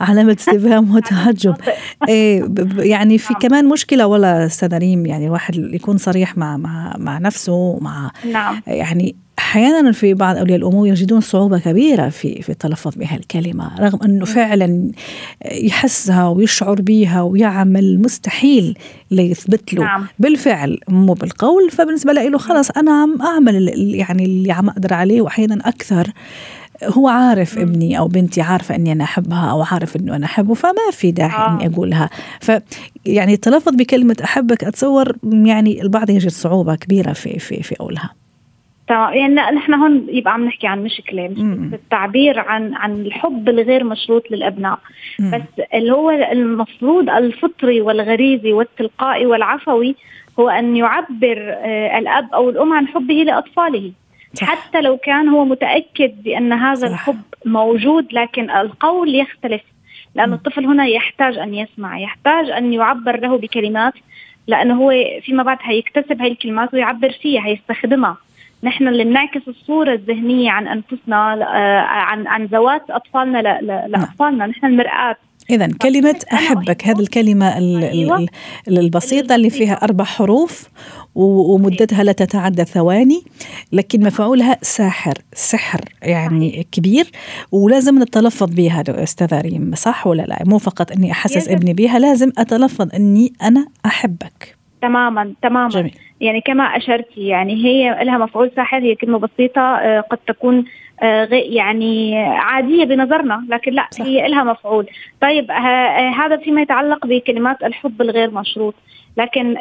علامة 0.00 0.32
استفهام 0.40 0.94
وتعجب 0.94 1.54
إيه 2.08 2.44
يعني 2.78 3.18
في 3.18 3.32
نعم. 3.32 3.42
كمان 3.42 3.68
مشكلة 3.68 4.06
ولا 4.06 4.46
أستاذ 4.46 4.78
ريم 4.78 5.06
يعني 5.06 5.26
الواحد 5.26 5.54
يكون 5.56 5.96
صريح 5.96 6.38
مع 6.38 6.56
مع 6.56 6.94
مع 6.98 7.18
نفسه 7.18 7.78
مع 7.80 8.10
نعم. 8.32 8.60
يعني 8.66 9.16
أحيانا 9.40 9.92
في 9.92 10.14
بعض 10.14 10.36
أولياء 10.36 10.58
الأمور 10.58 10.88
يجدون 10.88 11.20
صعوبة 11.20 11.58
كبيرة 11.58 12.08
في 12.08 12.42
في 12.42 12.48
التلفظ 12.48 12.94
بهالكلمة 12.96 13.80
رغم 13.80 13.98
أنه 14.04 14.24
فعلا 14.24 14.90
يحسها 15.52 16.28
ويشعر 16.28 16.80
بها 16.80 17.22
ويعمل 17.22 18.02
مستحيل 18.02 18.78
ليثبت 19.10 19.74
له. 19.74 19.82
نعم. 19.82 20.06
بالفعل 20.18 20.78
مو 20.88 21.12
بالقول 21.12 21.70
فبالنسبة 21.70 22.12
له 22.12 22.38
خلص 22.38 22.70
أنا 22.70 23.02
عم 23.02 23.22
اعمل 23.22 23.68
يعني 23.94 24.24
اللي 24.24 24.52
عم 24.52 24.68
أقدر 24.68 24.94
عليه 24.94 25.20
واحيانا 25.20 25.68
أكثر 25.68 26.12
هو 26.84 27.08
عارف 27.08 27.58
ابني 27.58 27.98
أو 27.98 28.08
بنتي 28.08 28.40
عارفة 28.40 28.74
إني 28.74 28.92
أنا 28.92 29.04
أحبها 29.04 29.50
أو 29.50 29.62
عارف 29.62 29.96
إنه 29.96 30.16
أنا 30.16 30.26
أحبه 30.26 30.54
فما 30.54 30.90
في 30.92 31.10
داعي 31.10 31.30
آه. 31.30 31.54
إني 31.54 31.74
أقولها. 31.74 32.10
ف 32.40 32.52
يعني 33.06 33.34
التلفظ 33.34 33.74
بكلمة 33.74 34.16
أحبك 34.24 34.64
أتصور 34.64 35.16
يعني 35.32 35.82
البعض 35.82 36.10
يجد 36.10 36.30
صعوبة 36.30 36.74
كبيرة 36.74 37.12
في 37.12 37.38
في 37.38 37.62
في 37.62 37.74
قولها. 37.74 38.19
تمام 38.90 39.14
يعني 39.14 39.34
نحن 39.34 39.74
هون 39.74 40.06
يبقى 40.08 40.32
عم 40.32 40.44
نحكي 40.44 40.66
عن 40.66 40.84
مشكلة 40.84 41.28
مش 41.28 41.38
التعبير 41.74 42.40
عن 42.40 42.74
عن 42.74 43.00
الحب 43.00 43.48
الغير 43.48 43.84
مشروط 43.84 44.30
للأبناء 44.30 44.78
مم. 45.18 45.30
بس 45.30 45.64
اللي 45.74 45.92
هو 45.92 46.10
المفروض 46.10 47.10
الفطري 47.10 47.80
والغريزي 47.80 48.52
والتلقائي 48.52 49.26
والعفوي 49.26 49.96
هو 50.40 50.48
أن 50.48 50.76
يعبر 50.76 51.38
آه، 51.38 51.98
الأب 51.98 52.34
أو 52.34 52.50
الأم 52.50 52.72
عن 52.72 52.88
حبه 52.88 53.14
لأطفاله 53.14 53.92
صح. 54.34 54.46
حتى 54.46 54.80
لو 54.80 54.96
كان 54.96 55.28
هو 55.28 55.44
متأكد 55.44 56.22
بأن 56.22 56.52
هذا 56.52 56.86
صح. 56.86 56.92
الحب 56.92 57.22
موجود 57.44 58.12
لكن 58.12 58.50
القول 58.50 59.14
يختلف 59.14 59.62
لأن 60.14 60.32
الطفل 60.32 60.64
هنا 60.64 60.86
يحتاج 60.86 61.38
أن 61.38 61.54
يسمع 61.54 61.98
يحتاج 62.00 62.50
أن 62.50 62.72
يعبر 62.72 63.20
له 63.20 63.38
بكلمات 63.38 63.94
لأنه 64.46 64.74
هو 64.74 64.92
فيما 65.22 65.42
بعد 65.42 65.58
هيكتسب 65.62 66.22
هاي 66.22 66.28
الكلمات 66.32 66.74
ويعبر 66.74 67.10
فيها 67.10 67.46
هيستخدمها 67.46 68.16
نحن 68.62 68.88
اللي 68.88 69.04
بنعكس 69.04 69.48
الصورة 69.48 69.94
الذهنية 69.94 70.50
عن 70.50 70.68
أنفسنا 70.68 71.32
آه، 71.32 71.80
عن 71.80 72.26
عن 72.26 72.44
ذوات 72.44 72.90
أطفالنا 72.90 73.42
نعم. 73.42 73.90
لأطفالنا. 73.90 74.46
نحن 74.46 74.66
المرآة. 74.66 75.16
إذا 75.50 75.68
كلمة 75.82 76.18
أحبك 76.32 76.84
هذه 76.84 77.00
الكلمة 77.00 77.56
أيوة. 77.56 78.26
البسيطة 78.68 79.34
اللي 79.34 79.50
فيها 79.50 79.74
أربع 79.74 80.04
حروف 80.04 80.68
ومدتها 81.14 82.04
لا 82.04 82.12
تتعدى 82.12 82.64
ثواني 82.64 83.22
لكن 83.72 84.06
مفعولها 84.06 84.56
ساحر 84.62 85.14
سحر 85.34 85.80
يعني 86.02 86.66
كبير 86.72 87.10
ولازم 87.52 88.02
نتلفظ 88.02 88.54
بها 88.54 88.84
أستاذة 88.88 89.40
ريم 89.40 89.74
صح 89.74 90.06
ولا 90.06 90.22
لا؟ 90.22 90.38
مو 90.46 90.58
فقط 90.58 90.92
أني 90.92 91.12
أحسس 91.12 91.48
ابني 91.48 91.72
بها 91.72 91.98
لازم 91.98 92.32
أتلفظ 92.38 92.94
أني 92.94 93.32
أنا 93.42 93.66
أحبك. 93.86 94.59
تماما 94.82 95.34
تماما 95.42 95.68
جميل. 95.68 95.94
يعني 96.20 96.40
كما 96.40 96.64
اشرتي 96.64 97.26
يعني 97.26 97.64
هي 97.64 98.04
لها 98.04 98.18
مفعول 98.18 98.50
ساحر 98.56 98.78
هي 98.78 98.94
كلمة 98.94 99.18
بسيطة 99.18 99.60
آه، 99.60 100.00
قد 100.00 100.18
تكون 100.26 100.64
آه، 101.02 101.28
يعني 101.32 102.18
عادية 102.18 102.84
بنظرنا 102.84 103.46
لكن 103.48 103.72
لا 103.72 103.88
صح. 103.90 104.04
هي 104.04 104.28
لها 104.28 104.44
مفعول 104.44 104.86
طيب 105.20 105.50
آه، 105.50 106.10
هذا 106.10 106.36
فيما 106.36 106.62
يتعلق 106.62 107.06
بكلمات 107.06 107.62
الحب 107.62 108.02
الغير 108.02 108.30
مشروط 108.30 108.74
لكن 109.16 109.56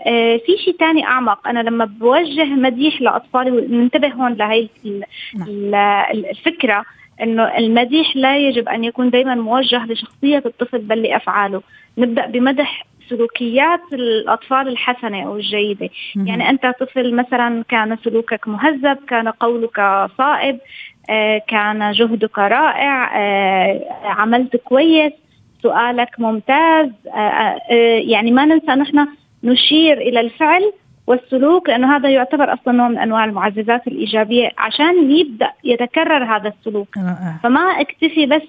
في 0.46 0.58
شيء 0.66 0.76
ثاني 0.80 1.06
أعمق 1.06 1.48
أنا 1.48 1.60
لما 1.60 1.86
بوجه 1.86 2.46
مديح 2.46 3.02
لأطفالي 3.02 3.52
وننتبه 3.52 4.08
هون 4.08 4.34
لهي 4.34 4.68
نعم. 4.86 5.76
الفكرة 6.14 6.86
إنه 7.22 7.58
المديح 7.58 8.16
لا 8.16 8.38
يجب 8.38 8.70
أن 8.70 8.84
يكون 8.84 9.10
دائما 9.10 9.36
موجه 9.36 9.86
لشخصية 9.86 10.44
الطفل 10.46 10.78
بل 10.78 11.02
لأفعاله 11.02 11.62
نبدأ 11.98 12.26
بمدح 12.26 12.86
سلوكيات 13.10 13.82
الأطفال 13.94 14.68
الحسنة 14.68 15.26
أو 15.26 15.36
الجيدة. 15.36 15.90
يعني 16.16 16.50
أنت 16.50 16.66
طفل 16.80 17.16
مثلا 17.16 17.64
كان 17.70 17.98
سلوكك 18.04 18.48
مهذب 18.48 18.98
كان 19.08 19.28
قولك 19.28 20.08
صائب 20.18 20.60
آه، 21.10 21.42
كان 21.48 21.92
جهدك 21.92 22.40
رائع 22.40 23.18
آه، 23.18 23.82
عملت 24.04 24.56
كويس 24.56 25.14
سؤالك 25.64 26.20
ممتاز 26.20 26.90
آه، 27.16 27.60
يعني 28.06 28.32
ما 28.32 28.46
ننسى 28.46 28.72
نحن 28.72 29.08
نشير 29.44 29.98
إلى 29.98 30.20
الفعل 30.20 30.74
والسلوك 31.08 31.70
لأنه 31.70 31.96
هذا 31.96 32.10
يعتبر 32.10 32.54
أصلا 32.54 32.74
نوع 32.74 32.88
من 32.88 32.98
أنواع 32.98 33.26
المعززات 33.26 33.88
الإيجابية 33.88 34.50
عشان 34.58 35.12
يبدأ 35.12 35.52
يتكرر 35.64 36.24
هذا 36.24 36.48
السلوك. 36.48 36.96
فما 37.44 37.62
اكتفي 37.62 38.26
بس 38.26 38.42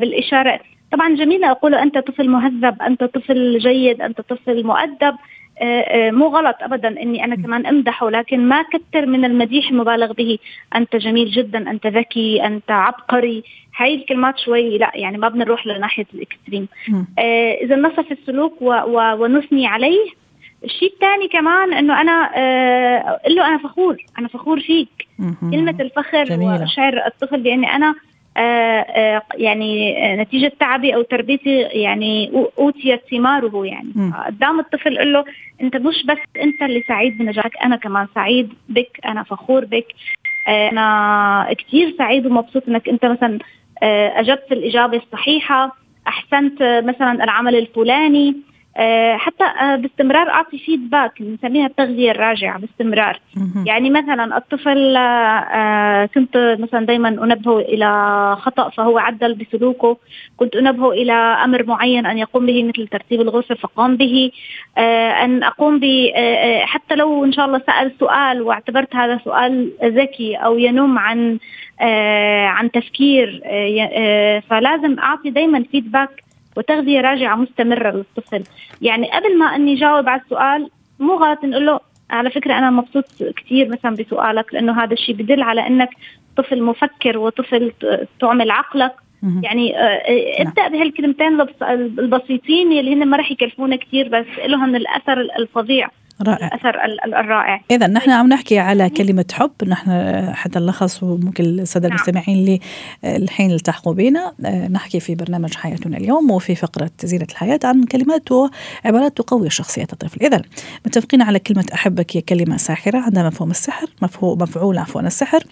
بالإشارة 0.00 0.60
طبعا 0.92 1.14
جميل 1.14 1.44
أقول 1.44 1.74
أنت 1.74 1.98
طفل 1.98 2.28
مهذب 2.28 2.82
أنت 2.82 3.04
طفل 3.04 3.58
جيد 3.58 4.02
أنت 4.02 4.20
طفل 4.20 4.66
مؤدب. 4.66 5.14
آه، 5.60 5.80
آه، 5.80 6.10
مو 6.10 6.26
غلط 6.26 6.56
ابدا 6.60 6.88
إني 6.88 7.24
أنا 7.24 7.36
كمان 7.36 7.66
أمدحه 7.66 8.10
لكن 8.10 8.48
ما 8.48 8.62
كثر 8.62 9.06
من 9.06 9.24
المديح 9.24 9.70
المبالغ 9.70 10.12
به. 10.12 10.38
أنت 10.74 10.96
جميل 10.96 11.30
جدا 11.30 11.70
أنت 11.70 11.86
ذكي 11.86 12.46
أنت 12.46 12.70
عبقري. 12.70 13.42
هاي 13.76 13.94
الكلمات 13.94 14.38
شوي 14.38 14.78
لا 14.78 14.92
يعني 14.94 15.18
ما 15.18 15.28
بدنا 15.28 15.44
نروح 15.44 15.66
لناحية 15.66 16.06
الإكستريم. 16.14 16.68
آه 17.18 17.52
إذا 17.52 17.76
نصف 17.76 18.12
السلوك 18.12 18.62
و 18.62 18.72
و 18.72 19.24
ونثني 19.24 19.66
عليه. 19.66 20.06
الشيء 20.64 20.92
الثاني 20.92 21.28
كمان 21.28 21.72
إنه 21.72 22.00
أنا 22.00 22.30
آه 22.36 23.20
له 23.28 23.48
أنا 23.48 23.58
فخور 23.58 23.96
أنا 24.18 24.28
فخور 24.28 24.60
فيك. 24.60 25.08
كلمة 25.50 25.76
الفخر 25.80 26.24
جميلة. 26.24 26.62
وشعر 26.62 27.06
الطفل 27.06 27.40
بأني 27.40 27.74
أنا 27.74 27.94
يعني 29.34 29.96
نتيجة 30.16 30.52
تعبي 30.60 30.94
أو 30.94 31.02
تربيتي 31.02 31.60
يعني 31.60 32.32
أوتيت 32.58 33.00
ثماره 33.10 33.66
يعني. 33.66 34.12
قدام 34.26 34.60
الطفل 34.60 34.98
قل 34.98 35.12
له 35.12 35.24
أنت 35.60 35.76
مش 35.76 36.06
بس 36.06 36.18
أنت 36.42 36.62
اللي 36.62 36.84
سعيد 36.88 37.18
بنجاحك 37.18 37.56
أنا 37.64 37.76
كمان 37.76 38.06
سعيد 38.14 38.52
بك 38.68 39.00
أنا 39.04 39.22
فخور 39.22 39.64
بك 39.64 39.86
آه، 40.48 40.68
أنا 40.70 41.54
كثير 41.58 41.94
سعيد 41.98 42.26
ومبسوط 42.26 42.68
أنك 42.68 42.88
أنت 42.88 43.04
مثلا 43.04 43.38
أجبت 44.20 44.52
الإجابة 44.52 44.96
الصحيحة 44.96 45.76
أحسنت 46.08 46.62
مثلا 46.62 47.24
العمل 47.24 47.56
الفلاني. 47.56 48.28
آه، 48.28 48.34
حتى 49.16 49.44
آه، 49.44 49.76
باستمرار 49.76 50.30
أعطي 50.30 50.58
فيدباك 50.58 51.22
بنسميها 51.22 51.66
التغذية 51.66 52.10
الراجعة 52.10 52.58
باستمرار. 52.58 53.20
يعني 53.66 53.90
مثلا 53.90 54.36
الطفل 54.36 54.96
آه، 54.96 56.06
كنت 56.14 56.56
مثلا 56.60 56.86
دائما 56.86 57.08
أنبهه 57.08 57.58
إلى 57.58 58.36
خطأ 58.40 58.68
فهو 58.68 58.98
عدل 58.98 59.34
بسلوكه. 59.34 59.96
كنت 60.36 60.56
أنبهه 60.56 60.90
إلى 60.90 61.12
أمر 61.12 61.66
معين 61.66 62.06
أن 62.06 62.18
يقوم 62.18 62.46
به 62.46 62.64
مثل 62.64 62.88
ترتيب 62.88 63.20
الغرفة 63.20 63.54
فقام 63.54 63.96
به. 63.96 64.30
أن 65.24 65.42
أقوم 65.42 65.78
ب 65.80 65.84
حتى 66.62 66.94
لو 66.94 67.24
إن 67.24 67.32
شاء 67.32 67.46
الله 67.46 67.62
سأل 67.66 67.92
سؤال 68.00 68.42
واعتبرت 68.42 68.96
هذا 68.96 69.20
سؤال 69.24 69.70
ذكي 69.84 70.36
أو 70.36 70.58
ينم 70.58 70.98
عن 70.98 71.38
عن 72.46 72.70
تفكير 72.70 73.42
فلازم 74.50 74.98
أعطي 74.98 75.30
دائما 75.30 75.64
فيدباك 75.72 76.27
وتغذية 76.58 77.00
راجعة 77.00 77.36
مستمرة 77.36 77.90
للطفل. 77.90 78.44
يعني 78.82 79.10
قبل 79.10 79.38
ما 79.38 79.46
إني 79.46 79.74
جاوب 79.74 80.08
على 80.08 80.20
السؤال 80.20 80.70
مو 80.98 81.14
غلط 81.14 81.44
نقول 81.44 81.66
له 81.66 81.80
على 82.10 82.30
فكرة 82.30 82.58
أنا 82.58 82.70
مبسوط 82.70 83.04
كثير 83.36 83.68
مثلا 83.68 83.96
بسؤالك 83.96 84.54
لأنه 84.54 84.84
هذا 84.84 84.92
الشيء 84.92 85.14
بدل 85.14 85.42
على 85.42 85.66
إنك 85.66 85.90
طفل 86.36 86.62
مفكر 86.62 87.18
وطفل 87.18 87.72
تعمل 88.20 88.50
عقلك. 88.50 88.92
يعني 89.42 89.78
آه، 89.78 89.82
آه، 89.82 90.42
ابدأ 90.42 90.62
نعم. 90.62 90.72
بهالكلمتين 90.72 91.40
البسيطين 91.98 92.72
اللي 92.72 92.94
هن 92.94 93.06
ما 93.06 93.16
راح 93.16 93.30
يكلفونا 93.30 93.76
كثير 93.76 94.08
بس 94.08 94.26
لهم 94.46 94.76
الأثر 94.76 95.20
الفظيع. 95.20 95.88
رائع. 96.22 96.46
الأثر 96.46 96.70
الرائع. 97.20 97.60
إذا 97.70 97.86
نحن 97.86 98.10
عم 98.10 98.28
نحكي 98.28 98.58
على 98.58 98.90
كلمة 98.90 99.24
حب 99.32 99.50
نحن 99.66 99.90
حتى 100.34 100.58
نلخص 100.58 101.02
وممكن 101.02 101.44
الساده 101.44 101.88
نعم. 101.88 101.96
المستمعين 101.96 102.38
اللي 102.38 102.60
الحين 103.04 103.50
التحقوا 103.50 103.94
بنا. 103.94 104.32
آه، 104.44 104.68
نحكي 104.68 105.00
في 105.00 105.14
برنامج 105.14 105.54
حياتنا 105.54 105.96
اليوم 105.96 106.30
وفي 106.30 106.54
فقرة 106.54 106.90
زينة 107.02 107.26
الحياة 107.30 107.60
عن 107.64 107.84
كلمات 107.84 108.32
وعبارات 108.32 109.16
تقوي 109.16 109.50
شخصيه 109.50 109.86
الطفل. 109.92 110.26
إذا 110.26 110.42
متفقين 110.86 111.22
على 111.22 111.38
كلمة 111.38 111.66
أحبك 111.74 112.16
هي 112.16 112.20
كلمة 112.20 112.56
ساحرة 112.56 112.98
عندها 112.98 113.22
مفهوم 113.22 113.50
السحر 113.50 113.86
مفهوم 114.02 114.38
مفعول 114.42 114.78
عفوا 114.78 115.00
السحر. 115.00 115.44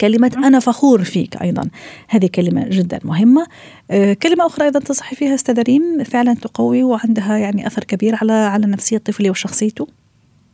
كلمة 0.00 0.32
أنا 0.36 0.58
فخور 0.58 1.04
فيك 1.04 1.42
أيضا. 1.42 1.70
هذه 2.08 2.30
كلمة 2.34 2.66
جدا 2.68 3.00
مهمة. 3.04 3.46
آه، 3.90 4.12
كلمة 4.12 4.46
أخرى 4.46 4.64
أيضا 4.64 4.80
تصحي 4.80 5.16
فيها 5.16 5.34
أستاذة 5.34 5.62
ريم 5.62 6.04
فعلا 6.04 6.34
تقوي 6.34 6.82
وعندها 6.82 7.36
يعني 7.36 7.66
أثر 7.66 7.84
كبير 7.84 8.14
على 8.20 8.32
على 8.32 8.66
نفسية 8.66 8.96
الطفل 8.96 9.30
وشخصيته. 9.30 9.88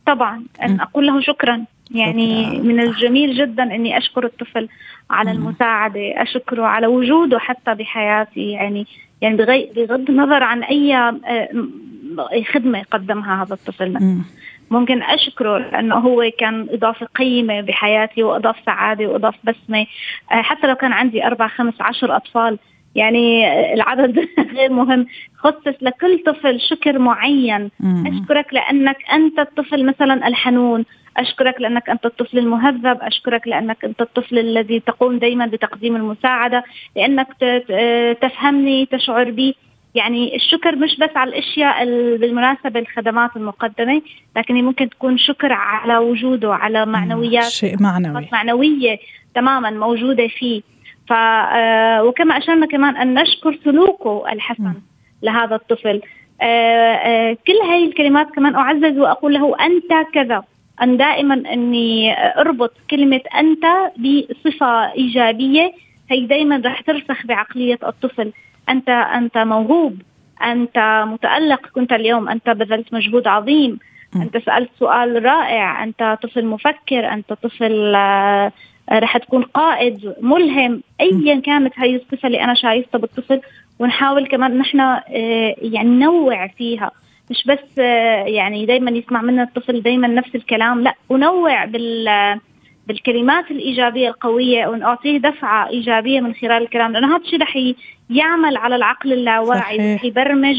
طبعا. 0.05 0.43
أن 0.63 0.79
أقول 0.79 1.07
له 1.07 1.21
شكرا. 1.21 1.65
يعني 1.91 2.45
شكرا. 2.45 2.63
من 2.63 2.79
الجميل 2.79 3.37
جدا 3.37 3.63
إني 3.63 3.97
أشكر 3.97 4.25
الطفل 4.25 4.69
على 5.09 5.31
المساعدة 5.31 6.21
أشكره 6.21 6.65
على 6.65 6.87
وجوده 6.87 7.39
حتى 7.39 7.73
بحياتي. 7.73 8.51
يعني 8.51 8.87
يعني 9.21 9.37
بغض 9.75 10.09
النظر 10.09 10.43
عن 10.43 10.63
أي 10.63 10.95
آه، 10.95 11.49
خدمة 12.53 12.83
قدمها 12.91 13.43
هذا 13.43 13.53
الطفل. 13.53 14.21
ممكن 14.71 15.03
أشكره 15.03 15.57
لأنه 15.57 15.95
هو 15.95 16.31
كان 16.39 16.67
إضافة 16.71 17.05
قيمة 17.05 17.61
بحياتي 17.61 18.23
وأضاف 18.23 18.55
سعادة 18.65 19.07
وأضاف 19.07 19.35
بسمة. 19.43 19.85
آه، 20.31 20.41
حتى 20.41 20.67
لو 20.67 20.75
كان 20.75 20.93
عندي 20.93 21.25
أربع 21.25 21.47
خمس 21.47 21.73
عشر 21.81 22.15
أطفال 22.15 22.59
يعني 22.95 23.53
العدد 23.73 24.19
غير 24.55 24.71
مهم. 24.71 25.07
خصص 25.37 25.75
لكل 25.81 26.23
طفل 26.25 26.61
شكر 26.61 26.99
معين. 26.99 27.71
أشكرك 28.07 28.53
لأنك 28.53 28.97
أنت 29.13 29.39
الطفل 29.39 29.85
مثلا 29.85 30.27
الحنون. 30.27 30.85
أشكرك 31.17 31.61
لأنك 31.61 31.89
أنت 31.89 32.05
الطفل 32.05 32.37
المهذب. 32.37 32.97
أشكرك 33.01 33.47
لأنك 33.47 33.85
أنت 33.85 34.01
الطفل 34.01 34.39
الذي 34.39 34.79
تقوم 34.79 35.19
دائما 35.19 35.45
بتقديم 35.45 35.95
المساعدة. 35.95 36.63
لأنك 36.95 37.27
تفهمني 38.21 38.85
تشعر 38.85 39.31
بي 39.31 39.55
يعني 39.95 40.35
الشكر 40.35 40.75
مش 40.75 40.97
بس 40.99 41.09
على 41.15 41.29
الأشياء 41.29 41.85
بالمناسبة 42.17 42.79
الخدمات 42.79 43.29
المقدمة 43.35 44.01
لكن 44.37 44.55
ممكن 44.55 44.89
تكون 44.89 45.17
شكر 45.17 45.53
على 45.53 45.97
وجوده 45.97 46.53
على 46.53 46.85
معنويات 46.85 47.43
شيء 47.43 47.75
معنوي. 47.81 48.27
معنوية 48.31 48.99
تماما 49.35 49.69
موجودة 49.69 50.27
فيه. 50.27 50.61
ف 51.07 51.13
آه، 51.13 52.03
وكما 52.03 52.37
أشرنا 52.37 52.65
كمان 52.65 52.95
أن 52.97 53.13
نشكر 53.13 53.59
سلوكه 53.63 54.23
الحسن 54.31 54.63
م. 54.63 54.81
لهذا 55.23 55.55
الطفل. 55.55 56.01
آه، 56.41 56.45
آه، 56.93 57.37
كل 57.47 57.69
هاي 57.69 57.85
الكلمات 57.85 58.27
كمان 58.35 58.55
أعزز 58.55 58.97
وأقول 58.97 59.33
له 59.33 59.55
أنت 59.65 60.07
كذا. 60.13 60.43
أن 60.81 60.97
دائما 60.97 61.33
إني 61.53 62.13
أربط 62.39 62.73
كلمة 62.89 63.21
أنت 63.39 63.65
بصفة 63.97 64.91
إيجابية. 64.93 65.73
هي 66.11 66.25
دائما 66.25 66.61
رح 66.65 66.81
ترسخ 66.81 67.25
بعقلية 67.25 67.79
الطفل. 67.83 68.31
أنت 68.69 68.89
أنت 68.89 69.37
موهوب 69.37 70.01
أنت 70.43 71.05
متألق. 71.07 71.67
كنت 71.67 71.93
اليوم 71.93 72.29
أنت 72.29 72.49
بذلت 72.49 72.93
مجهود 72.93 73.27
عظيم. 73.27 73.79
أنت 74.15 74.37
سألت 74.37 74.69
سؤال 74.79 75.25
رائع. 75.25 75.83
أنت 75.83 76.17
طفل 76.23 76.45
مفكر. 76.45 77.13
أنت 77.13 77.33
طفل 77.33 77.95
آه، 77.95 78.51
رح 78.91 79.17
تكون 79.17 79.43
قائد 79.43 80.13
ملهم. 80.21 80.81
ايا 81.01 81.39
كانت 81.39 81.73
هاي 81.79 81.95
الصفة 81.95 82.27
اللي 82.27 82.43
أنا 82.43 82.53
شايفتها 82.53 82.99
بالطفل 82.99 83.41
ونحاول 83.79 84.27
كمان 84.27 84.57
نحن 84.57 84.79
آه، 84.79 85.55
يعني 85.57 85.89
ننوع 85.89 86.47
فيها. 86.47 86.91
مش 87.29 87.43
بس 87.47 87.79
آه، 87.79 88.23
يعني 88.23 88.65
دائما 88.65 88.91
يسمع 88.91 89.21
منا 89.21 89.43
الطفل 89.43 89.81
دائما 89.81 90.07
نفس 90.07 90.35
الكلام. 90.35 90.81
لا 90.83 90.95
ونوع 91.09 91.65
بال 91.65 92.07
بالكلمات 92.89 93.51
الإيجابية 93.51 94.09
القوية 94.09 94.67
ونعطيه 94.67 95.17
دفعة 95.17 95.69
إيجابية 95.69 96.19
من 96.19 96.33
خلال 96.33 96.63
الكلام 96.63 96.91
لأنه 96.91 97.15
هذا 97.15 97.23
الشيء 97.23 97.41
رح 97.41 97.57
يعمل 98.09 98.57
على 98.57 98.75
العقل 98.75 99.13
اللاواعي 99.13 99.95
رح 99.95 100.05
يبرمج 100.05 100.57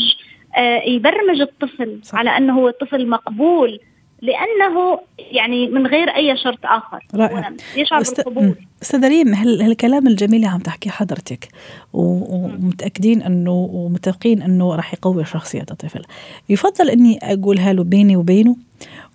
آه 0.57 0.83
يبرمج 0.83 1.41
الطفل 1.41 1.99
صح. 2.03 2.19
على 2.19 2.31
أنه 2.37 2.61
هو 2.61 2.71
طفل 2.71 3.09
مقبول 3.09 3.81
لأنه 4.23 4.99
يعني 5.19 5.69
من 5.69 5.87
غير 5.87 6.09
أي 6.09 6.37
شرط 6.37 6.59
آخر. 6.65 6.99
رائع. 7.15 7.53
يشعر 7.77 8.01
است... 8.01 8.17
بالقبول. 8.17 8.55
أستاذ 8.83 9.09
ريم 9.09 9.35
هالكلام 9.35 10.07
الجميل 10.07 10.35
اللي 10.35 10.47
عم 10.47 10.59
تحكيه 10.59 10.91
حضرتك 10.91 11.49
ومتأكدين 11.93 13.23
انه 13.23 13.53
ومتفقين 13.73 14.43
أنه 14.43 14.75
راح 14.75 14.95
يقوي 14.95 15.25
شخصية 15.25 15.67
الطفل 15.71 16.03
يفضل 16.49 16.91
إني 16.91 17.19
أقولها 17.23 17.73
له 17.73 17.85
بيني 17.85 18.17
وبينه؟ 18.17 18.57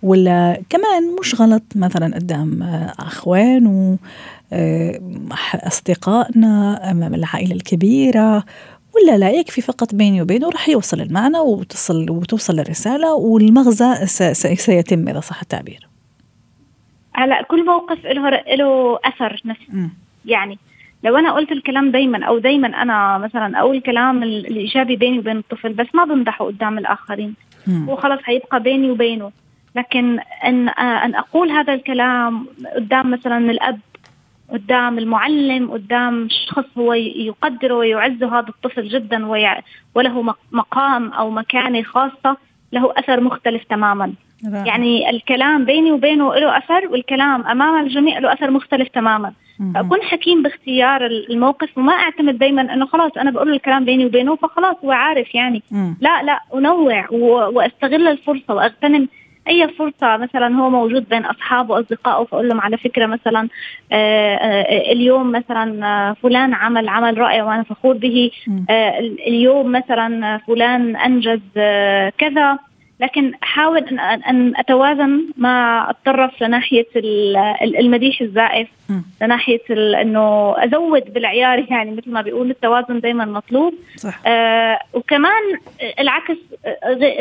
ولا 0.02 0.62
كمان 0.70 1.16
مش 1.20 1.40
غلط 1.40 1.62
مثلا 1.76 2.14
قدام 2.14 2.62
أخوان 2.98 3.66
و 3.66 3.96
آه، 4.52 5.00
أصدقائنا 5.54 6.80
أمام 6.90 7.14
العائلة 7.14 7.54
الكبيرة 7.54 8.44
ولا 8.94 9.18
لا 9.18 9.30
يكفي 9.30 9.60
فقط 9.60 9.94
بيني 9.94 10.22
وبينه 10.22 10.50
راح 10.50 10.68
يوصل 10.68 11.00
المعنى 11.00 11.38
وتصل 11.38 12.10
وتوصل 12.10 12.60
الرسالة 12.60 13.14
والمغزى 13.14 14.06
سيتم 14.56 15.08
إذا 15.08 15.20
صح 15.20 15.40
التعبير 15.40 15.88
هلأ 17.12 17.42
كل 17.42 17.66
موقف 17.66 18.04
له 18.04 18.30
له 18.30 18.98
أثر 19.04 19.42
نفسي 19.44 19.66
م. 19.72 19.88
يعني 20.24 20.58
لو 21.04 21.16
أنا 21.16 21.32
قلت 21.32 21.52
الكلام 21.52 21.90
دائما 21.90 22.24
أو 22.24 22.38
دائما 22.38 22.82
أنا 22.82 23.18
مثلا 23.18 23.58
أقول 23.60 23.76
الكلام 23.76 24.22
الإيجابي 24.22 24.96
بيني 24.96 25.18
وبين 25.18 25.36
الطفل 25.36 25.72
بس 25.72 25.86
ما 25.94 26.04
بمدحه 26.04 26.44
قدام 26.44 26.78
الآخرين 26.78 27.34
م. 27.66 27.84
هو 27.84 27.96
خلص 27.96 28.22
حيبقى 28.22 28.62
بيني 28.62 28.90
وبينه 28.90 29.30
لكن 29.76 30.18
ان 30.44 30.68
أن 30.68 31.14
أقول 31.14 31.50
هذا 31.50 31.74
الكلام 31.74 32.46
قدام 32.76 33.10
مثلا 33.10 33.50
الأب 33.50 33.78
قدام 34.52 34.98
المعلم 34.98 35.70
قدام 35.70 36.28
شخص 36.30 36.64
هو 36.78 36.92
يقدر 36.92 37.72
ويعز 37.72 38.22
هذا 38.22 38.48
الطفل 38.48 38.88
جدا 38.88 39.26
وله 39.94 40.34
مقام 40.52 41.12
أو 41.12 41.30
مكانة 41.30 41.82
خاصة 41.82 42.36
له 42.72 42.92
أثر 42.96 43.20
مختلف 43.20 43.64
تماما 43.64 44.12
رائع. 44.44 44.66
يعني 44.66 45.10
الكلام 45.10 45.64
بيني 45.64 45.92
وبينه 45.92 46.34
له 46.34 46.58
أثر 46.58 46.88
والكلام 46.88 47.46
أمام 47.46 47.86
الجميع 47.86 48.18
له 48.18 48.32
أثر 48.32 48.50
مختلف 48.50 48.88
تماما 48.88 49.32
فأكون 49.74 50.02
حكيم 50.02 50.42
باختيار 50.42 51.06
الموقف 51.06 51.78
وما 51.78 51.92
أعتمد 51.92 52.38
دائما 52.38 52.74
إنه 52.74 52.86
خلاص 52.86 53.12
أنا 53.16 53.30
بقول 53.30 53.52
الكلام 53.52 53.84
بيني 53.84 54.06
وبينه 54.06 54.36
فخلاص 54.36 54.76
هو 54.84 54.92
عارف 54.92 55.34
يعني 55.34 55.62
مم. 55.70 55.96
لا 56.00 56.22
لا 56.22 56.40
أنوع 56.54 57.06
وأستغل 57.10 58.08
الفرصة 58.08 58.54
وأغتنم 58.54 59.08
أي 59.48 59.68
فرصة 59.68 60.16
مثلا 60.16 60.54
هو 60.54 60.70
موجود 60.70 61.08
بين 61.08 61.24
أصحابه 61.24 61.74
وأصدقائه 61.74 62.24
فأقول 62.24 62.48
لهم 62.48 62.60
على 62.60 62.76
فكرة 62.76 63.06
مثلا 63.06 63.48
آه، 63.92 64.36
آه، 64.36 64.92
اليوم 64.92 65.32
مثلا 65.32 65.86
آه، 65.86 66.12
فلان 66.22 66.54
عمل 66.54 66.88
عمل 66.88 67.18
رائع 67.18 67.44
وأنا 67.44 67.62
فخور 67.62 67.96
به 67.96 68.30
اليوم 69.26 69.72
مثلا 69.72 70.38
فلان 70.46 70.96
أنجز 70.96 71.40
كذا. 72.18 72.58
لكن 73.00 73.32
احاول 73.42 73.78
ان 73.78 73.98
ان 74.00 74.52
أتوازن 74.56 75.26
ما 75.36 75.86
اتطرف 75.90 76.42
لناحية 76.42 76.86
المديح 77.62 78.20
الزائف 78.20 78.68
لناحية 79.22 79.60
إنه 79.70 80.54
أزود 80.64 81.12
بالعيار 81.12 81.66
يعني 81.70 81.90
مثل 81.90 82.10
ما 82.10 82.22
بيقول 82.22 82.50
التوازن 82.50 83.00
دائما 83.00 83.24
مطلوب. 83.24 83.74
صح. 83.96 84.20
آه 84.26 84.78
وكمان 84.94 85.42
العكس 86.00 86.36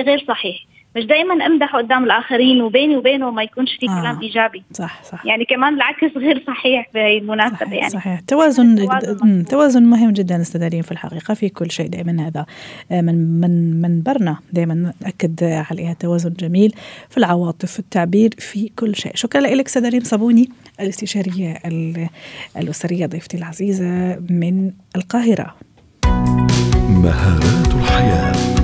غير 0.06 0.26
صحيح. 0.28 0.66
مش 0.96 1.06
دائما 1.06 1.46
أمدح 1.46 1.76
قدام 1.76 2.04
الآخرين 2.04 2.62
وبيني 2.62 2.98
وبينه 2.98 3.32
ما 3.32 3.44
يكونش 3.44 3.76
في 3.80 3.86
آه. 3.90 4.02
كلام 4.02 4.22
إيجابي. 4.22 4.64
صح 4.74 5.04
صح. 5.04 5.26
يعني 5.26 5.46
كمان 5.46 5.74
العكس 5.74 6.18
غير 6.18 6.44
صحيح 6.48 6.90
بهي 6.94 7.18
المناسبة 7.18 7.58
صحيح 7.58 7.74
يعني. 7.74 7.90
صحيح. 7.90 8.20
توازن 8.20 8.76
توازن, 8.76 9.46
توازن 9.46 9.84
مهم 9.84 10.12
جدا 10.12 10.42
أستاذ 10.42 10.84
في 10.84 10.92
الحقيقة. 10.92 11.34
في 11.34 11.50
كل 11.50 11.72
شيء 11.72 11.88
دائما 11.88 12.28
هذا 12.28 12.46
آه، 12.92 13.02
من 13.02 13.42
من 13.42 13.82
منبرنا. 13.82 14.38
دائما 14.54 14.94
نأكد 15.02 15.44
عليها 15.44 15.94
توازن 15.94 16.34
جميل 16.34 16.74
في 17.10 17.18
العواطف 17.18 17.72
في 17.72 17.80
التعبير 17.80 18.30
في 18.38 18.70
كل 18.70 18.96
شيء. 18.96 19.12
شكرا 19.16 19.42
لك 19.42 19.66
أستاذ 19.66 20.04
صابوني 20.04 20.50
الاستشارية 20.80 21.58
الأسرية 22.58 23.06
ضيفتي 23.06 23.38
العزيزة 23.38 24.20
من 24.30 24.72
القاهرة. 24.96 25.56
مهارات 26.90 27.68
الحياة. 27.68 28.55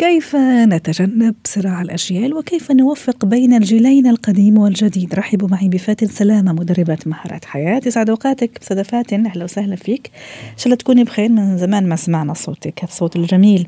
كيف 0.00 0.36
نتجنب 0.36 1.34
صراع 1.44 1.82
الأجيال 1.82 2.34
وكيف 2.34 2.70
نوفق 2.72 3.24
بين 3.24 3.54
الجيلين 3.54 4.06
القديم 4.06 4.58
والجديد؟ 4.58 5.14
رحبوا 5.14 5.48
معي 5.48 5.68
بفاتن 5.68 6.06
سلامة 6.06 6.52
مدربة 6.52 6.98
مهارات 7.06 7.44
حياة. 7.44 7.80
يسعد 7.86 8.10
أوقاتك 8.10 8.58
أستاذة 8.62 8.82
فاتن 8.82 9.26
أهلا 9.26 9.44
وسهلا 9.44 9.76
فيك. 9.76 10.10
إن 10.52 10.58
شاء 10.58 10.66
الله 10.66 10.76
تكوني 10.76 11.04
بخير 11.04 11.28
من 11.28 11.58
زمان 11.58 11.88
ما 11.88 11.96
سمعنا 11.96 12.34
صوتك 12.34 12.84
الصوت 12.84 13.16
الجميل. 13.16 13.66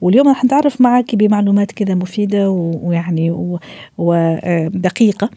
واليوم 0.00 0.28
راح 0.28 0.44
نتعرف 0.44 0.80
معك 0.80 1.14
بمعلومات 1.14 1.72
كذا 1.72 1.94
مفيدة 1.94 2.50
ويعني 2.50 3.58
ودقيقة. 3.98 5.30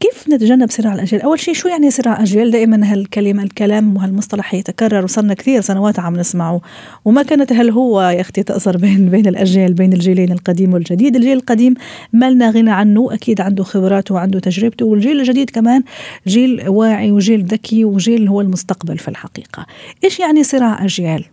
كيف 0.00 0.28
نتجنب 0.28 0.70
صراع 0.70 0.94
الأجيال؟ 0.94 1.22
أول 1.22 1.40
شيء 1.40 1.54
شو 1.54 1.68
يعني 1.68 1.90
صراع 1.90 2.22
أجيال 2.22 2.50
دائما 2.50 2.92
هالكلمة 2.92 3.42
الكلام 3.42 3.96
وهالمصطلح 3.96 4.54
يتكرر 4.54 5.04
وصلنا 5.04 5.34
كثير 5.34 5.60
سنوات 5.60 5.98
عم 5.98 6.16
نسمعه. 6.16 6.60
وما 7.04 7.22
كانت 7.22 7.52
هل 7.52 7.70
هو 7.70 8.00
يا 8.02 8.20
أختي 8.20 8.42
تأثر 8.42 8.76
بين 8.76 9.10
بين 9.10 9.26
الأجيال 9.26 9.74
بين 9.74 9.92
الجيلين 9.92 10.32
القديم 10.32 10.74
والجديد؟ 10.74 11.16
الجيل 11.16 11.36
القديم 11.36 11.74
ما 12.12 12.30
لنا 12.30 12.50
غنى 12.50 12.70
عنه 12.70 13.14
أكيد 13.14 13.40
عنده 13.40 13.64
خبراته 13.64 14.14
وعنده 14.14 14.40
تجربته. 14.40 14.86
والجيل 14.86 15.20
الجديد 15.20 15.50
كمان 15.50 15.82
جيل 16.26 16.68
واعي 16.68 17.10
وجيل 17.10 17.44
ذكي 17.44 17.84
وجيل 17.84 18.28
هو 18.28 18.40
المستقبل 18.40 18.98
في 18.98 19.08
الحقيقة. 19.08 19.66
إيش 20.04 20.20
يعني 20.20 20.42
صراع 20.42 20.84
أجيال؟ 20.84 21.24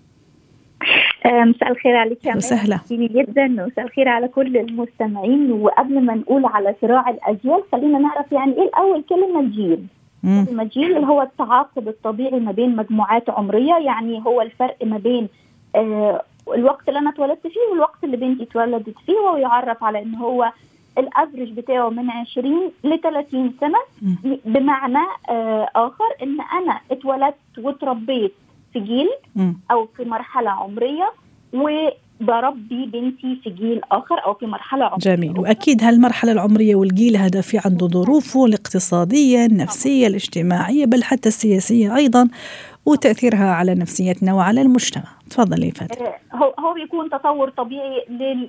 آه، 1.25 1.43
مساء 1.43 1.71
الخير 1.71 1.95
عليك 1.95 2.25
يا 2.25 2.35
وسهلا. 2.35 2.79
جدا 2.91 3.63
ومساء 3.63 3.85
الخير 3.85 4.07
على 4.09 4.27
كل 4.27 4.57
المستمعين. 4.57 5.51
وقبل 5.51 6.01
ما 6.01 6.15
نقول 6.15 6.45
على 6.45 6.75
صراع 6.81 7.09
الأجيال 7.09 7.63
خلينا 7.71 7.99
نعرف 7.99 8.31
يعني 8.31 8.53
إيه 8.53 8.63
الأول 8.63 9.03
كلمة 9.09 9.41
جيل. 9.49 9.85
كلمة 10.23 10.63
جيل 10.63 10.95
اللي 10.95 11.07
هو 11.07 11.21
التعاقب 11.21 11.87
الطبيعي 11.87 12.39
ما 12.39 12.51
بين 12.51 12.75
مجموعات 12.75 13.29
عمرية 13.29 13.73
يعني 13.75 14.23
هو 14.27 14.41
الفرق 14.41 14.77
ما 14.83 14.97
بين 14.97 15.27
آه 15.75 16.21
الوقت 16.55 16.87
اللي 16.89 16.99
أنا 16.99 17.09
اتولدت 17.09 17.47
فيه 17.47 17.59
والوقت 17.71 18.03
اللي 18.03 18.17
بنتي 18.17 18.43
اتولدت 18.43 18.95
فيه 19.05 19.13
ويعرف 19.33 19.83
على 19.83 20.01
إن 20.01 20.15
هو 20.15 20.51
الافرج 20.97 21.51
بتاعه 21.51 21.89
من 21.89 22.09
20 22.09 22.71
ل 22.83 22.97
30 23.03 23.53
سنه 23.61 23.77
بمعنى 24.45 25.05
آه 25.29 25.69
آخر 25.75 26.05
إن 26.23 26.37
أنا 26.41 26.79
اتولدت 26.91 27.35
وتربيت 27.57 28.33
في 28.75 28.81
جيل 28.81 29.09
أو 29.71 29.87
في 29.97 30.03
مرحلة 30.03 30.49
عمرية 30.49 31.13
وبربي 31.53 32.85
بنتي 32.85 33.39
في 33.43 33.49
جيل 33.49 33.81
آخر 33.91 34.25
أو 34.25 34.33
في 34.33 34.45
مرحلة 34.45 34.85
عمرية 34.85 35.15
جميل. 35.15 35.39
وأكيد 35.39 35.83
هالمرحلة 35.83 36.31
العمرية 36.31 36.75
والجيل 36.75 37.17
هذا 37.17 37.41
في 37.41 37.59
عنده 37.65 37.87
ظروفه 37.87 38.45
الاقتصادية 38.45 39.45
النفسية 39.45 40.07
الاجتماعية 40.07 40.85
بل 40.85 41.03
حتى 41.03 41.29
السياسية 41.29 41.95
أيضا 41.95 42.27
وتأثيرها 42.85 43.51
على 43.51 43.75
نفسيتنا 43.75 44.33
وعلى 44.33 44.61
المجتمع. 44.61 45.14
تفضلي 45.29 45.71
فاتن 45.71 46.05
آه، 46.05 46.19
هو 46.33 46.53
هو 46.59 46.73
بيكون 46.73 47.09
تطور 47.09 47.49
طبيعي 47.49 48.05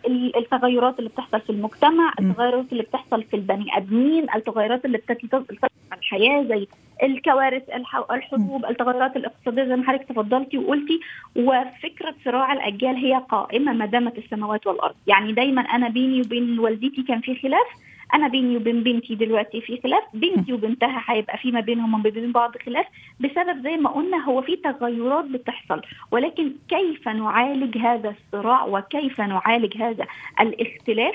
للتغيرات 0.08 0.98
اللي 0.98 1.10
بتحصل 1.10 1.40
في 1.40 1.50
المجتمع 1.50 2.12
التغيرات 2.20 2.72
اللي 2.72 2.82
بتحصل 2.82 3.22
في 3.22 3.36
البني 3.36 3.76
آدمين 3.76 4.26
التغيرات 4.34 4.84
اللي 4.84 4.98
بتحصل 4.98 5.44
في 5.44 5.68
الحياة 5.92 6.42
زي 6.42 6.66
الكوارث 7.02 7.62
الحروب 8.10 8.64
التغيرات 8.64 9.16
الاقتصادية 9.16 9.64
زي 9.64 9.76
ما 9.76 9.84
حضرتك 9.84 10.08
تفضلتي 10.08 10.58
وقلتي. 10.58 11.00
وفكرة 11.36 12.14
صراع 12.24 12.52
الأجيال 12.52 12.96
هي 12.96 13.22
قائمة 13.28 13.72
ما 13.72 13.86
دامت 13.86 14.18
السماوات 14.18 14.66
والأرض. 14.66 14.94
يعني 15.06 15.32
دايما 15.32 15.62
أنا 15.62 15.88
بيني 15.88 16.20
وبين 16.20 16.58
والدتي 16.58 17.02
كان 17.08 17.20
في 17.20 17.36
خلاف 17.36 17.66
أنا 18.14 18.28
بيني 18.28 18.56
وبين 18.56 18.82
بنتي 18.82 19.14
دلوقتي 19.14 19.60
في 19.60 19.80
خلاف. 19.82 20.02
بنتي 20.14 20.52
وبنتها 20.52 21.04
هيبقى 21.06 21.38
في 21.38 21.52
ما 21.52 21.60
بينهم 21.60 21.94
وما 21.94 22.02
بين 22.02 22.32
بعض 22.32 22.56
خلاف 22.66 22.86
بسبب 23.20 23.62
زي 23.62 23.76
ما 23.76 23.90
قلنا 23.90 24.24
هو 24.24 24.42
في 24.42 24.56
تغيرات 24.56 25.24
بتحصل. 25.24 25.82
ولكن 26.10 26.52
كيف 26.68 27.08
نعالج 27.08 27.78
هذا 27.78 28.14
الصراع 28.18 28.64
وكيف 28.64 29.20
نعالج 29.20 29.76
هذا 29.82 30.06
الاختلاف 30.40 31.14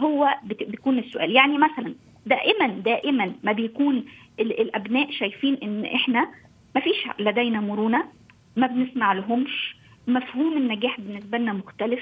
هو 0.00 0.28
بيكون 0.44 0.98
السؤال. 0.98 1.30
يعني 1.30 1.58
مثلا 1.58 1.94
دائما 2.26 2.66
دائما 2.66 3.32
ما 3.42 3.52
بيكون 3.52 4.04
الأبناء 4.40 5.10
شايفين 5.10 5.58
إن 5.62 5.84
إحنا 5.84 6.28
ما 6.74 6.80
فيش 6.80 7.08
لدينا 7.18 7.60
مرونة 7.60 8.04
ما 8.56 8.66
بنسمع 8.66 9.12
لهمش 9.12 9.76
مفهوم 10.06 10.56
النجاح 10.56 11.00
بالنسبة 11.00 11.38
لنا 11.38 11.52
مختلف 11.52 12.00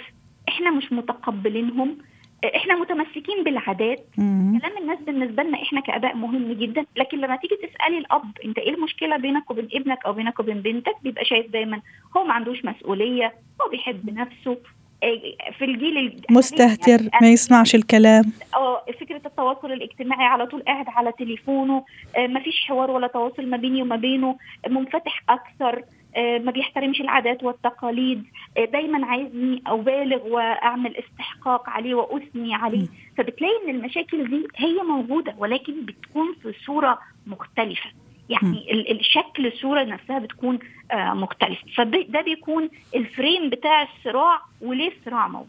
إحنا 0.48 0.70
مش 0.70 0.92
متقبلينهم 0.92 1.96
إحنا 2.44 2.74
متمسكين 2.74 3.44
بالعادات. 3.44 4.06
كلام 4.16 4.78
الناس 4.82 4.98
بالنسبة 5.06 5.42
لنا 5.42 5.62
إحنا 5.62 5.80
كاباء 5.80 6.16
مهم 6.16 6.52
جدا. 6.52 6.84
لكن 6.96 7.18
لما 7.18 7.36
تيجي 7.36 7.56
تسألي 7.56 7.98
الأب 7.98 8.30
أنت 8.44 8.58
إيه 8.58 8.74
المشكلة 8.74 9.16
بينك 9.16 9.50
وبين 9.50 9.68
ابنك 9.74 10.06
أو 10.06 10.12
بينك 10.12 10.40
وبين 10.40 10.60
بنتك؟ 10.60 10.96
بيبقى 11.02 11.24
شايف 11.24 11.46
دايما 11.50 11.80
هو 12.16 12.24
ما 12.24 12.32
عندوش 12.32 12.64
مسؤولية 12.64 13.34
هو 13.62 13.68
بيحب 13.70 14.14
نفسه. 14.14 14.58
إيه، 15.02 15.36
في 15.58 15.64
الجيل 15.64 16.22
مستهتر 16.30 16.90
يعني 16.90 17.10
ما 17.22 17.28
يسمعش 17.30 17.74
الكلام. 17.74 18.24
آه 18.54 18.84
فكرة 19.00 19.20
التواصل 19.26 19.72
الاجتماعي 19.72 20.24
على 20.24 20.46
طول 20.46 20.62
قاعد 20.62 20.84
على 20.88 21.12
تليفونه. 21.12 21.84
آه، 22.16 22.26
ما 22.26 22.40
فيش 22.40 22.64
حوار 22.64 22.90
ولا 22.90 23.06
تواصل 23.06 23.46
ما 23.46 23.56
بيني 23.56 23.82
وما 23.82 23.96
بينه. 23.96 24.36
منفتح 24.68 25.22
أكثر. 25.28 25.82
ما 26.16 26.52
بيحترمش 26.52 27.00
العادات 27.00 27.42
والتقاليد. 27.42 28.24
آه، 28.56 28.64
دايما 28.64 29.06
عايزني 29.06 29.62
أبالغ 29.66 30.26
وأعمل 30.26 30.96
استحقاق 30.96 31.70
عليه 31.70 31.94
وأثني 31.94 32.54
عليه. 32.54 32.86
فبتلاقي 33.16 33.64
إن 33.64 33.70
المشاكل 33.74 34.28
دي 34.30 34.46
هي 34.56 34.82
موجودة 34.82 35.34
ولكن 35.38 35.84
بتكون 35.84 36.34
في 36.42 36.52
صورة 36.66 36.98
مختلفة. 37.26 37.90
يعني 38.28 38.90
الشكل 38.92 39.46
الصورة 39.46 39.84
نفسها 39.84 40.18
بتكون 40.18 40.58
آه، 40.92 41.14
مختلفة. 41.14 41.66
فده 41.76 42.20
بيكون 42.20 42.68
الفريم 42.94 43.50
بتاع 43.50 43.82
الصراع 43.82 44.40
وليه 44.60 44.92
الصراع 44.98 45.28
موجود. 45.28 45.48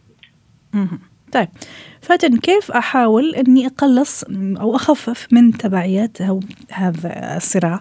طيب. 1.32 1.48
فاتن 2.02 2.38
كيف 2.38 2.72
أحاول 2.72 3.36
إني 3.36 3.67
أقلص 3.67 4.24
أو 4.60 4.76
أخفف 4.76 5.28
من 5.32 5.52
تبعيات 5.52 6.17
هذا 6.72 7.38
الصراع 7.38 7.80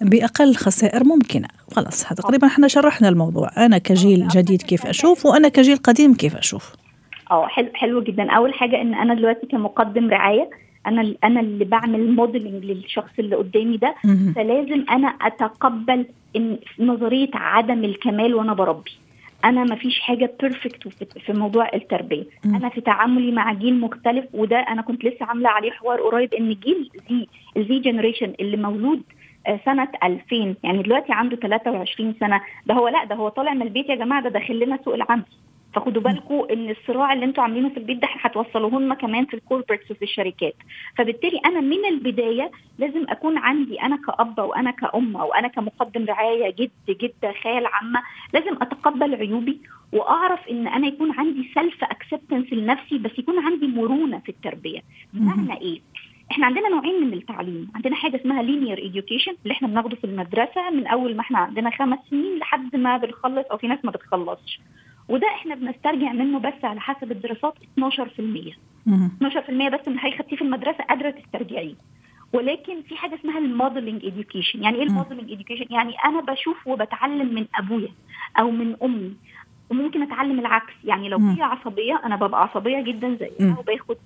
بأقل 0.00 0.54
خسائر 0.54 1.04
ممكنة؟ 1.04 1.48
خلاص 1.76 2.04
تقريبا 2.04 2.46
إحنا 2.46 2.68
شرحنا 2.68 3.08
الموضوع. 3.08 3.50
أنا 3.56 3.78
كجيل 3.78 4.28
جديد 4.28 4.62
كيف 4.62 4.86
أشوف 4.86 5.26
وأنا 5.26 5.48
كجيل 5.48 5.76
قديم 5.76 6.14
كيف 6.14 6.36
أشوف؟ 6.36 6.72
آه 7.30 7.46
حلو 7.46 7.68
حلو 7.74 8.02
جدا. 8.02 8.30
أول 8.30 8.54
حاجة 8.54 8.80
إن 8.80 8.94
أنا 8.94 9.14
دلوقتي 9.14 9.46
كمقدم 9.46 10.10
رعاية 10.10 10.50
أنا 10.86 11.14
أنا 11.24 11.40
اللي 11.40 11.64
بعمل 11.64 12.14
modeling 12.14 12.64
للشخص 12.64 13.10
اللي 13.18 13.36
قدامي 13.36 13.76
ده. 13.76 13.94
فلازم 14.34 14.84
أنا 14.90 15.08
أتقبل 15.08 16.06
إن 16.36 16.58
نظرية 16.78 17.30
عدم 17.34 17.84
الكمال 17.84 18.34
وأنا 18.34 18.52
بربي. 18.54 18.90
أنا 19.44 19.64
ما 19.64 19.76
فيش 19.76 20.00
حاجة 20.00 20.32
perfect 20.40 20.88
في 21.18 21.32
موضوع 21.32 21.70
التربية. 21.74 22.24
م. 22.44 22.54
أنا 22.54 22.68
في 22.68 22.80
تعاملي 22.80 23.32
مع 23.32 23.52
جيل 23.52 23.80
مختلف 23.80 24.24
وده 24.34 24.56
أنا 24.58 24.82
كنت 24.82 25.04
لسه 25.04 25.26
عاملة 25.26 25.48
عليه 25.48 25.70
حوار 25.70 26.00
قريب 26.00 26.34
إن 26.34 26.54
جيل 26.54 26.90
زي 27.10 27.26
ال 27.56 27.67
Z 27.67 27.78
generation 27.78 28.34
اللي 28.40 28.56
مولود 28.56 29.02
آه، 29.46 29.60
سنة 29.64 29.88
2000 30.04 30.54
يعني 30.62 30.82
دلوقتي 30.82 31.12
عنده 31.12 31.36
23 31.36 32.14
سنة. 32.20 32.40
ده 32.66 32.74
هو 32.74 32.88
لأ 32.88 33.04
ده 33.04 33.14
هو 33.14 33.28
طالع 33.28 33.54
من 33.54 33.62
البيت 33.62 33.88
يا 33.88 33.94
جماعة 33.94 34.22
ده 34.22 34.28
داخل 34.30 34.58
لنا 34.58 34.78
سوق 34.84 34.94
العمل. 34.94 35.24
فخدوا 35.74 36.02
بالكم 36.02 36.46
إن 36.52 36.70
الصراع 36.70 37.12
اللي 37.12 37.24
أنتوا 37.24 37.42
عاملينه 37.42 37.68
في 37.68 37.76
البيت 37.76 38.02
ده 38.02 38.08
هتوصلوه 38.10 38.80
لنا 38.80 38.94
كمان 38.94 39.24
في 39.24 39.34
ال 39.34 39.39
corporates 39.39 39.90
وفي 39.90 40.02
الشركات. 40.02 40.54
فبالتالي 40.96 41.38
أنا 41.46 41.60
من 41.60 41.84
البداية 41.88 42.50
لازم 42.78 43.04
أكون 43.08 43.38
عندي 43.38 43.82
أنا 43.82 43.96
كأب 43.96 44.38
وأنا 44.38 44.70
كأم 44.70 45.16
أو 45.16 45.32
أنا 45.34 45.48
كمقدم 45.48 46.04
رعاية 46.04 46.50
جد 46.50 46.70
جدة 46.88 47.32
خال 47.42 47.66
عمة 47.66 48.02
لازم 48.34 48.52
أتقبل 48.62 49.14
عيوبي 49.14 49.60
وأعرف 49.92 50.48
إن 50.50 50.66
أنا 50.66 50.86
يكون 50.86 51.12
عندي 51.12 51.50
self 51.54 51.84
acceptance 51.84 52.52
لنفسي 52.52 52.98
بس 52.98 53.18
يكون 53.18 53.38
عندي 53.38 53.66
مرونة 53.66 54.18
في 54.18 54.28
التربية. 54.28 54.80
بمعنى 55.12 55.60
إيه؟ 55.60 55.80
إحنا 56.30 56.46
عندنا 56.46 56.68
نوعين 56.68 57.06
من 57.06 57.12
التعليم. 57.12 57.72
عندنا 57.74 57.96
حاجة 57.96 58.16
اسمها 58.16 58.42
linear 58.42 58.76
education 58.76 59.34
اللي 59.42 59.52
إحنا 59.52 59.68
بناخده 59.68 59.96
في 59.96 60.04
المدرسة 60.04 60.70
من 60.70 60.86
أول 60.86 61.14
ما 61.16 61.20
إحنا 61.20 61.38
عندنا 61.38 61.70
خمس 61.70 61.98
سنين 62.10 62.38
لحد 62.38 62.76
ما 62.76 62.96
بنخلص 62.96 63.46
أو 63.50 63.56
في 63.58 63.66
ناس 63.66 63.78
ما 63.84 63.90
بتخلصش. 63.90 64.60
وده 65.08 65.26
إحنا 65.28 65.54
بنسترجع 65.54 66.12
منه 66.12 66.38
بس 66.38 66.64
على 66.64 66.80
حسب 66.80 67.12
الدراسات 67.12 67.54
12% 67.80 67.82
12% 68.88 69.68
بس 69.68 69.88
من 69.88 69.98
خدتيه 70.18 70.36
في 70.36 70.42
المدرسة 70.42 70.84
قادرة 70.84 71.10
تسترجعيه. 71.10 71.74
ولكن 72.32 72.82
في 72.82 72.96
حاجة 72.96 73.14
اسمها 73.14 73.38
ال 73.38 73.45
modeling 73.45 74.04
education. 74.06 74.62
يعني 74.62 74.76
إيه 74.76 74.82
ال 74.82 74.88
modeling 74.88 75.32
education؟ 75.32 75.66
يعني 75.70 75.94
أنا 76.04 76.20
بشوف 76.20 76.66
وبتعلم 76.66 77.34
من 77.34 77.46
أبويا 77.54 77.92
أو 78.38 78.50
من 78.50 78.76
أمي 78.82 79.14
وممكن 79.72 80.02
أتعلم 80.02 80.38
العكس. 80.38 80.72
يعني 80.84 81.08
لو 81.08 81.18
هي 81.18 81.42
عصبية 81.42 82.00
أنا 82.04 82.16
ببقى 82.16 82.42
عصبية 82.42 82.80
جدا 82.82 83.16
زيها 83.20 83.56
وباخد 83.58 83.96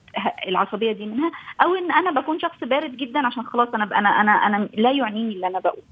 العصبية 0.48 0.92
دي 0.92 1.06
منها. 1.06 1.30
أو 1.62 1.74
إن 1.74 1.92
أنا 1.92 2.20
بكون 2.20 2.40
شخص 2.40 2.64
بارد 2.64 2.96
جدا 2.96 3.26
عشان 3.26 3.42
خلاص 3.42 3.68
أنا 3.74 3.98
أنا 3.98 4.08
أنا 4.08 4.32
أنا 4.32 4.68
لا 4.74 4.90
يعنيني 4.90 5.34
اللي 5.34 5.46
أنا 5.46 5.58
بقول 5.60 5.82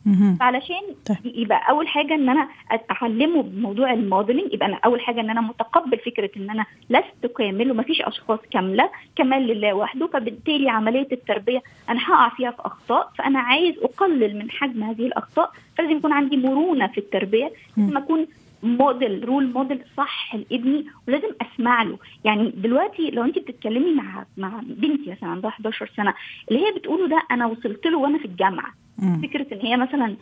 فعلشان 0.41 0.83
طيب. 1.09 1.19
يبقى 1.37 1.71
أول 1.71 1.89
حاجة 1.89 2.15
إن 2.15 2.29
أنا 2.29 2.49
أتعلمه 2.71 3.43
بموضوع 3.43 3.93
ال 3.92 3.99
modeling 3.99 4.55
يبقى 4.55 4.67
أنا 4.67 4.79
أول 4.85 5.01
حاجة 5.01 5.21
إن 5.21 5.31
أنا 5.31 5.41
متقبل 5.41 5.99
فكرة 5.99 6.31
إن 6.37 6.51
أنا 6.51 6.65
لست 6.91 7.27
كامل 7.39 7.71
ومفيش 7.71 8.03
أشخاص 8.03 8.39
كاملة 8.51 8.91
كمال 9.17 9.47
لله 9.47 9.75
وحده. 9.75 10.07
فبالتالي 10.07 10.69
عملية 10.71 11.09
التربية 11.13 11.63
أنا 11.89 12.01
هقع 12.01 12.29
فيها 12.29 12.51
في 12.51 12.61
أخطاء. 12.61 13.11
فأنا 13.19 13.41
عايز 13.41 13.75
أقلل 13.79 14.39
من 14.39 14.51
حجم 14.51 14.83
هذه 14.83 15.07
الأخطاء. 15.07 15.51
فلازم 15.79 15.97
يكون 15.97 16.13
عندي 16.13 16.37
مرونة 16.37 16.87
في 16.87 16.99
التربية. 16.99 17.53
لازم 17.77 17.97
أكون 17.97 18.27
model 18.64 19.25
role 19.29 19.53
model 19.53 19.79
صح 19.96 20.35
لابني 20.35 20.87
ولازم 21.09 21.29
أسمع 21.42 21.83
له. 21.83 21.98
يعني 22.24 22.53
دلوقتي 22.57 23.11
لو 23.11 23.24
انت 23.24 23.38
بتتكلمي 23.38 23.92
مع 23.94 24.24
مع 24.37 24.61
بنتي 24.62 25.11
مثلا 25.11 25.29
عندها 25.29 25.50
11 25.50 25.90
سنة 25.96 26.14
اللي 26.50 26.66
هي 26.66 26.72
بتقوله 26.72 27.09
ده 27.09 27.22
أنا 27.31 27.46
وصلت 27.46 27.87
له 27.87 27.98
وأنا 27.98 28.18
في 28.18 28.24
الجامعة. 28.24 28.72
مم. 28.98 29.20
فكرة 29.22 29.46
إن 29.55 29.61
هي 29.66 29.77
مثلا 29.77 30.16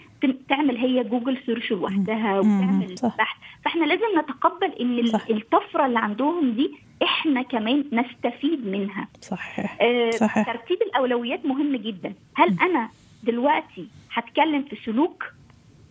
تعمل 0.49 0.77
هي 0.77 1.05
Google 1.05 1.39
search 1.47 1.71
لوحدها 1.71 2.39
وتعمل 2.39 2.95
بحث. 3.19 3.37
فإحنا 3.65 3.85
لازم 3.85 4.19
نتقبل 4.19 4.73
إن 4.81 5.07
صح. 5.07 5.27
الطفرة 5.31 5.87
اللي 5.87 5.99
عندهم 5.99 6.51
دي 6.53 6.71
إحنا 7.03 7.43
كمان 7.43 7.85
نستفيد 7.93 8.67
منها. 8.67 9.09
صحيح 9.21 9.79
آه 9.83 10.11
صحيح 10.11 10.53
ترتيب 10.53 10.79
الأولويات 10.83 11.47
مهم 11.47 11.77
جدا. 11.77 12.15
هل 12.37 12.51
مم. 12.51 12.59
أنا 12.61 12.89
دلوقتي 13.23 13.87
هتكلم 14.13 14.63
في 14.63 14.77
سلوك 14.85 15.25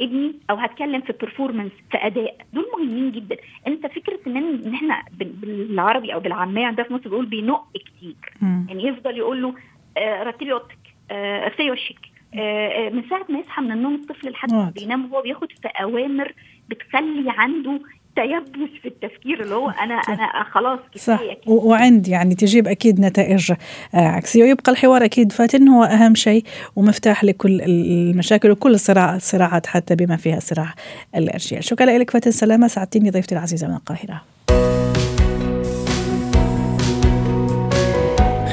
ابني 0.01 0.33
أو 0.49 0.55
هتكلم 0.55 1.01
في 1.01 1.13
performance 1.13 1.91
في 1.91 1.97
أداء. 1.97 2.37
دول 2.53 2.65
مهمين 2.77 3.11
جدا. 3.11 3.37
أنت 3.67 3.87
فكرة 3.87 4.19
إن 4.27 4.37
إن 4.37 4.73
إحنا 4.73 5.03
بالعربي 5.19 6.13
أو 6.13 6.19
بالعامية 6.19 6.65
عندنا 6.65 6.87
في 6.87 6.93
مصر 6.93 7.09
بيقول 7.09 7.25
بينق 7.25 7.65
كتير. 7.73 8.15
يعني 8.41 8.83
يفضل 8.87 9.17
يقول 9.17 9.41
له 9.41 9.55
آه 9.97 10.23
رتبي 10.23 10.51
اوضتك 10.53 10.77
آه 11.11 11.47
اغسلي 11.47 11.71
وشك. 11.71 11.99
آه 12.35 12.89
من 12.89 13.03
ساعة 13.09 13.25
ما 13.29 13.39
يصحى 13.39 13.61
من 13.61 13.71
النوم 13.71 13.95
الطفل 13.95 14.29
لحد 14.29 14.53
ما 14.53 14.69
بينام 14.75 15.11
وهو 15.13 15.21
بياخد 15.21 15.51
في 15.51 15.67
أوامر 15.67 16.33
بتخلي 16.69 17.25
عنده 17.27 17.79
تيبس 18.15 18.69
في 18.81 18.87
التفكير 18.87 19.41
اللي 19.43 19.55
هو 19.55 19.69
أنا 19.69 20.01
صح. 20.01 20.09
أنا 20.09 20.43
خلاص 20.51 20.79
كفاية 20.95 21.41
صح. 21.45 21.47
وعند 21.47 22.07
يعني 22.07 22.35
تجيب 22.35 22.67
أكيد 22.67 22.99
نتائج 22.99 23.51
آه، 23.51 23.57
عكسية. 23.97 24.43
ويبقى 24.43 24.71
الحوار 24.71 25.05
أكيد 25.05 25.31
فاتن 25.31 25.67
هو 25.67 25.83
أهم 25.83 26.15
شيء 26.15 26.43
ومفتاح 26.75 27.23
لكل 27.23 27.61
المشاكل 27.61 28.51
وكل 28.51 28.73
الصراع 28.73 29.15
الصراعات 29.15 29.67
حتى 29.67 29.95
بما 29.95 30.15
فيها 30.17 30.39
صراع 30.39 30.73
الاجيال 31.15 31.63
شكرا 31.63 31.97
لك 31.97 32.09
فاتن 32.09 32.31
سلامة. 32.31 32.67
سعدتيني 32.67 33.09
ضيفتي 33.09 33.35
العزيزة 33.35 33.67
من 33.67 33.73
القاهرة. 33.73 34.21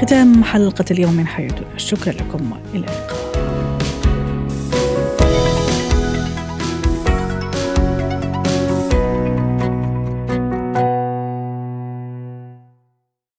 ختام 0.01 0.45
حلقة 0.45 0.85
اليوم 0.91 1.13
من 1.13 1.27
حياتنا. 1.27 1.79
شكرا 1.79 2.13
لكم. 2.13 2.53
والى 2.53 2.87
اللقاء. 2.87 3.18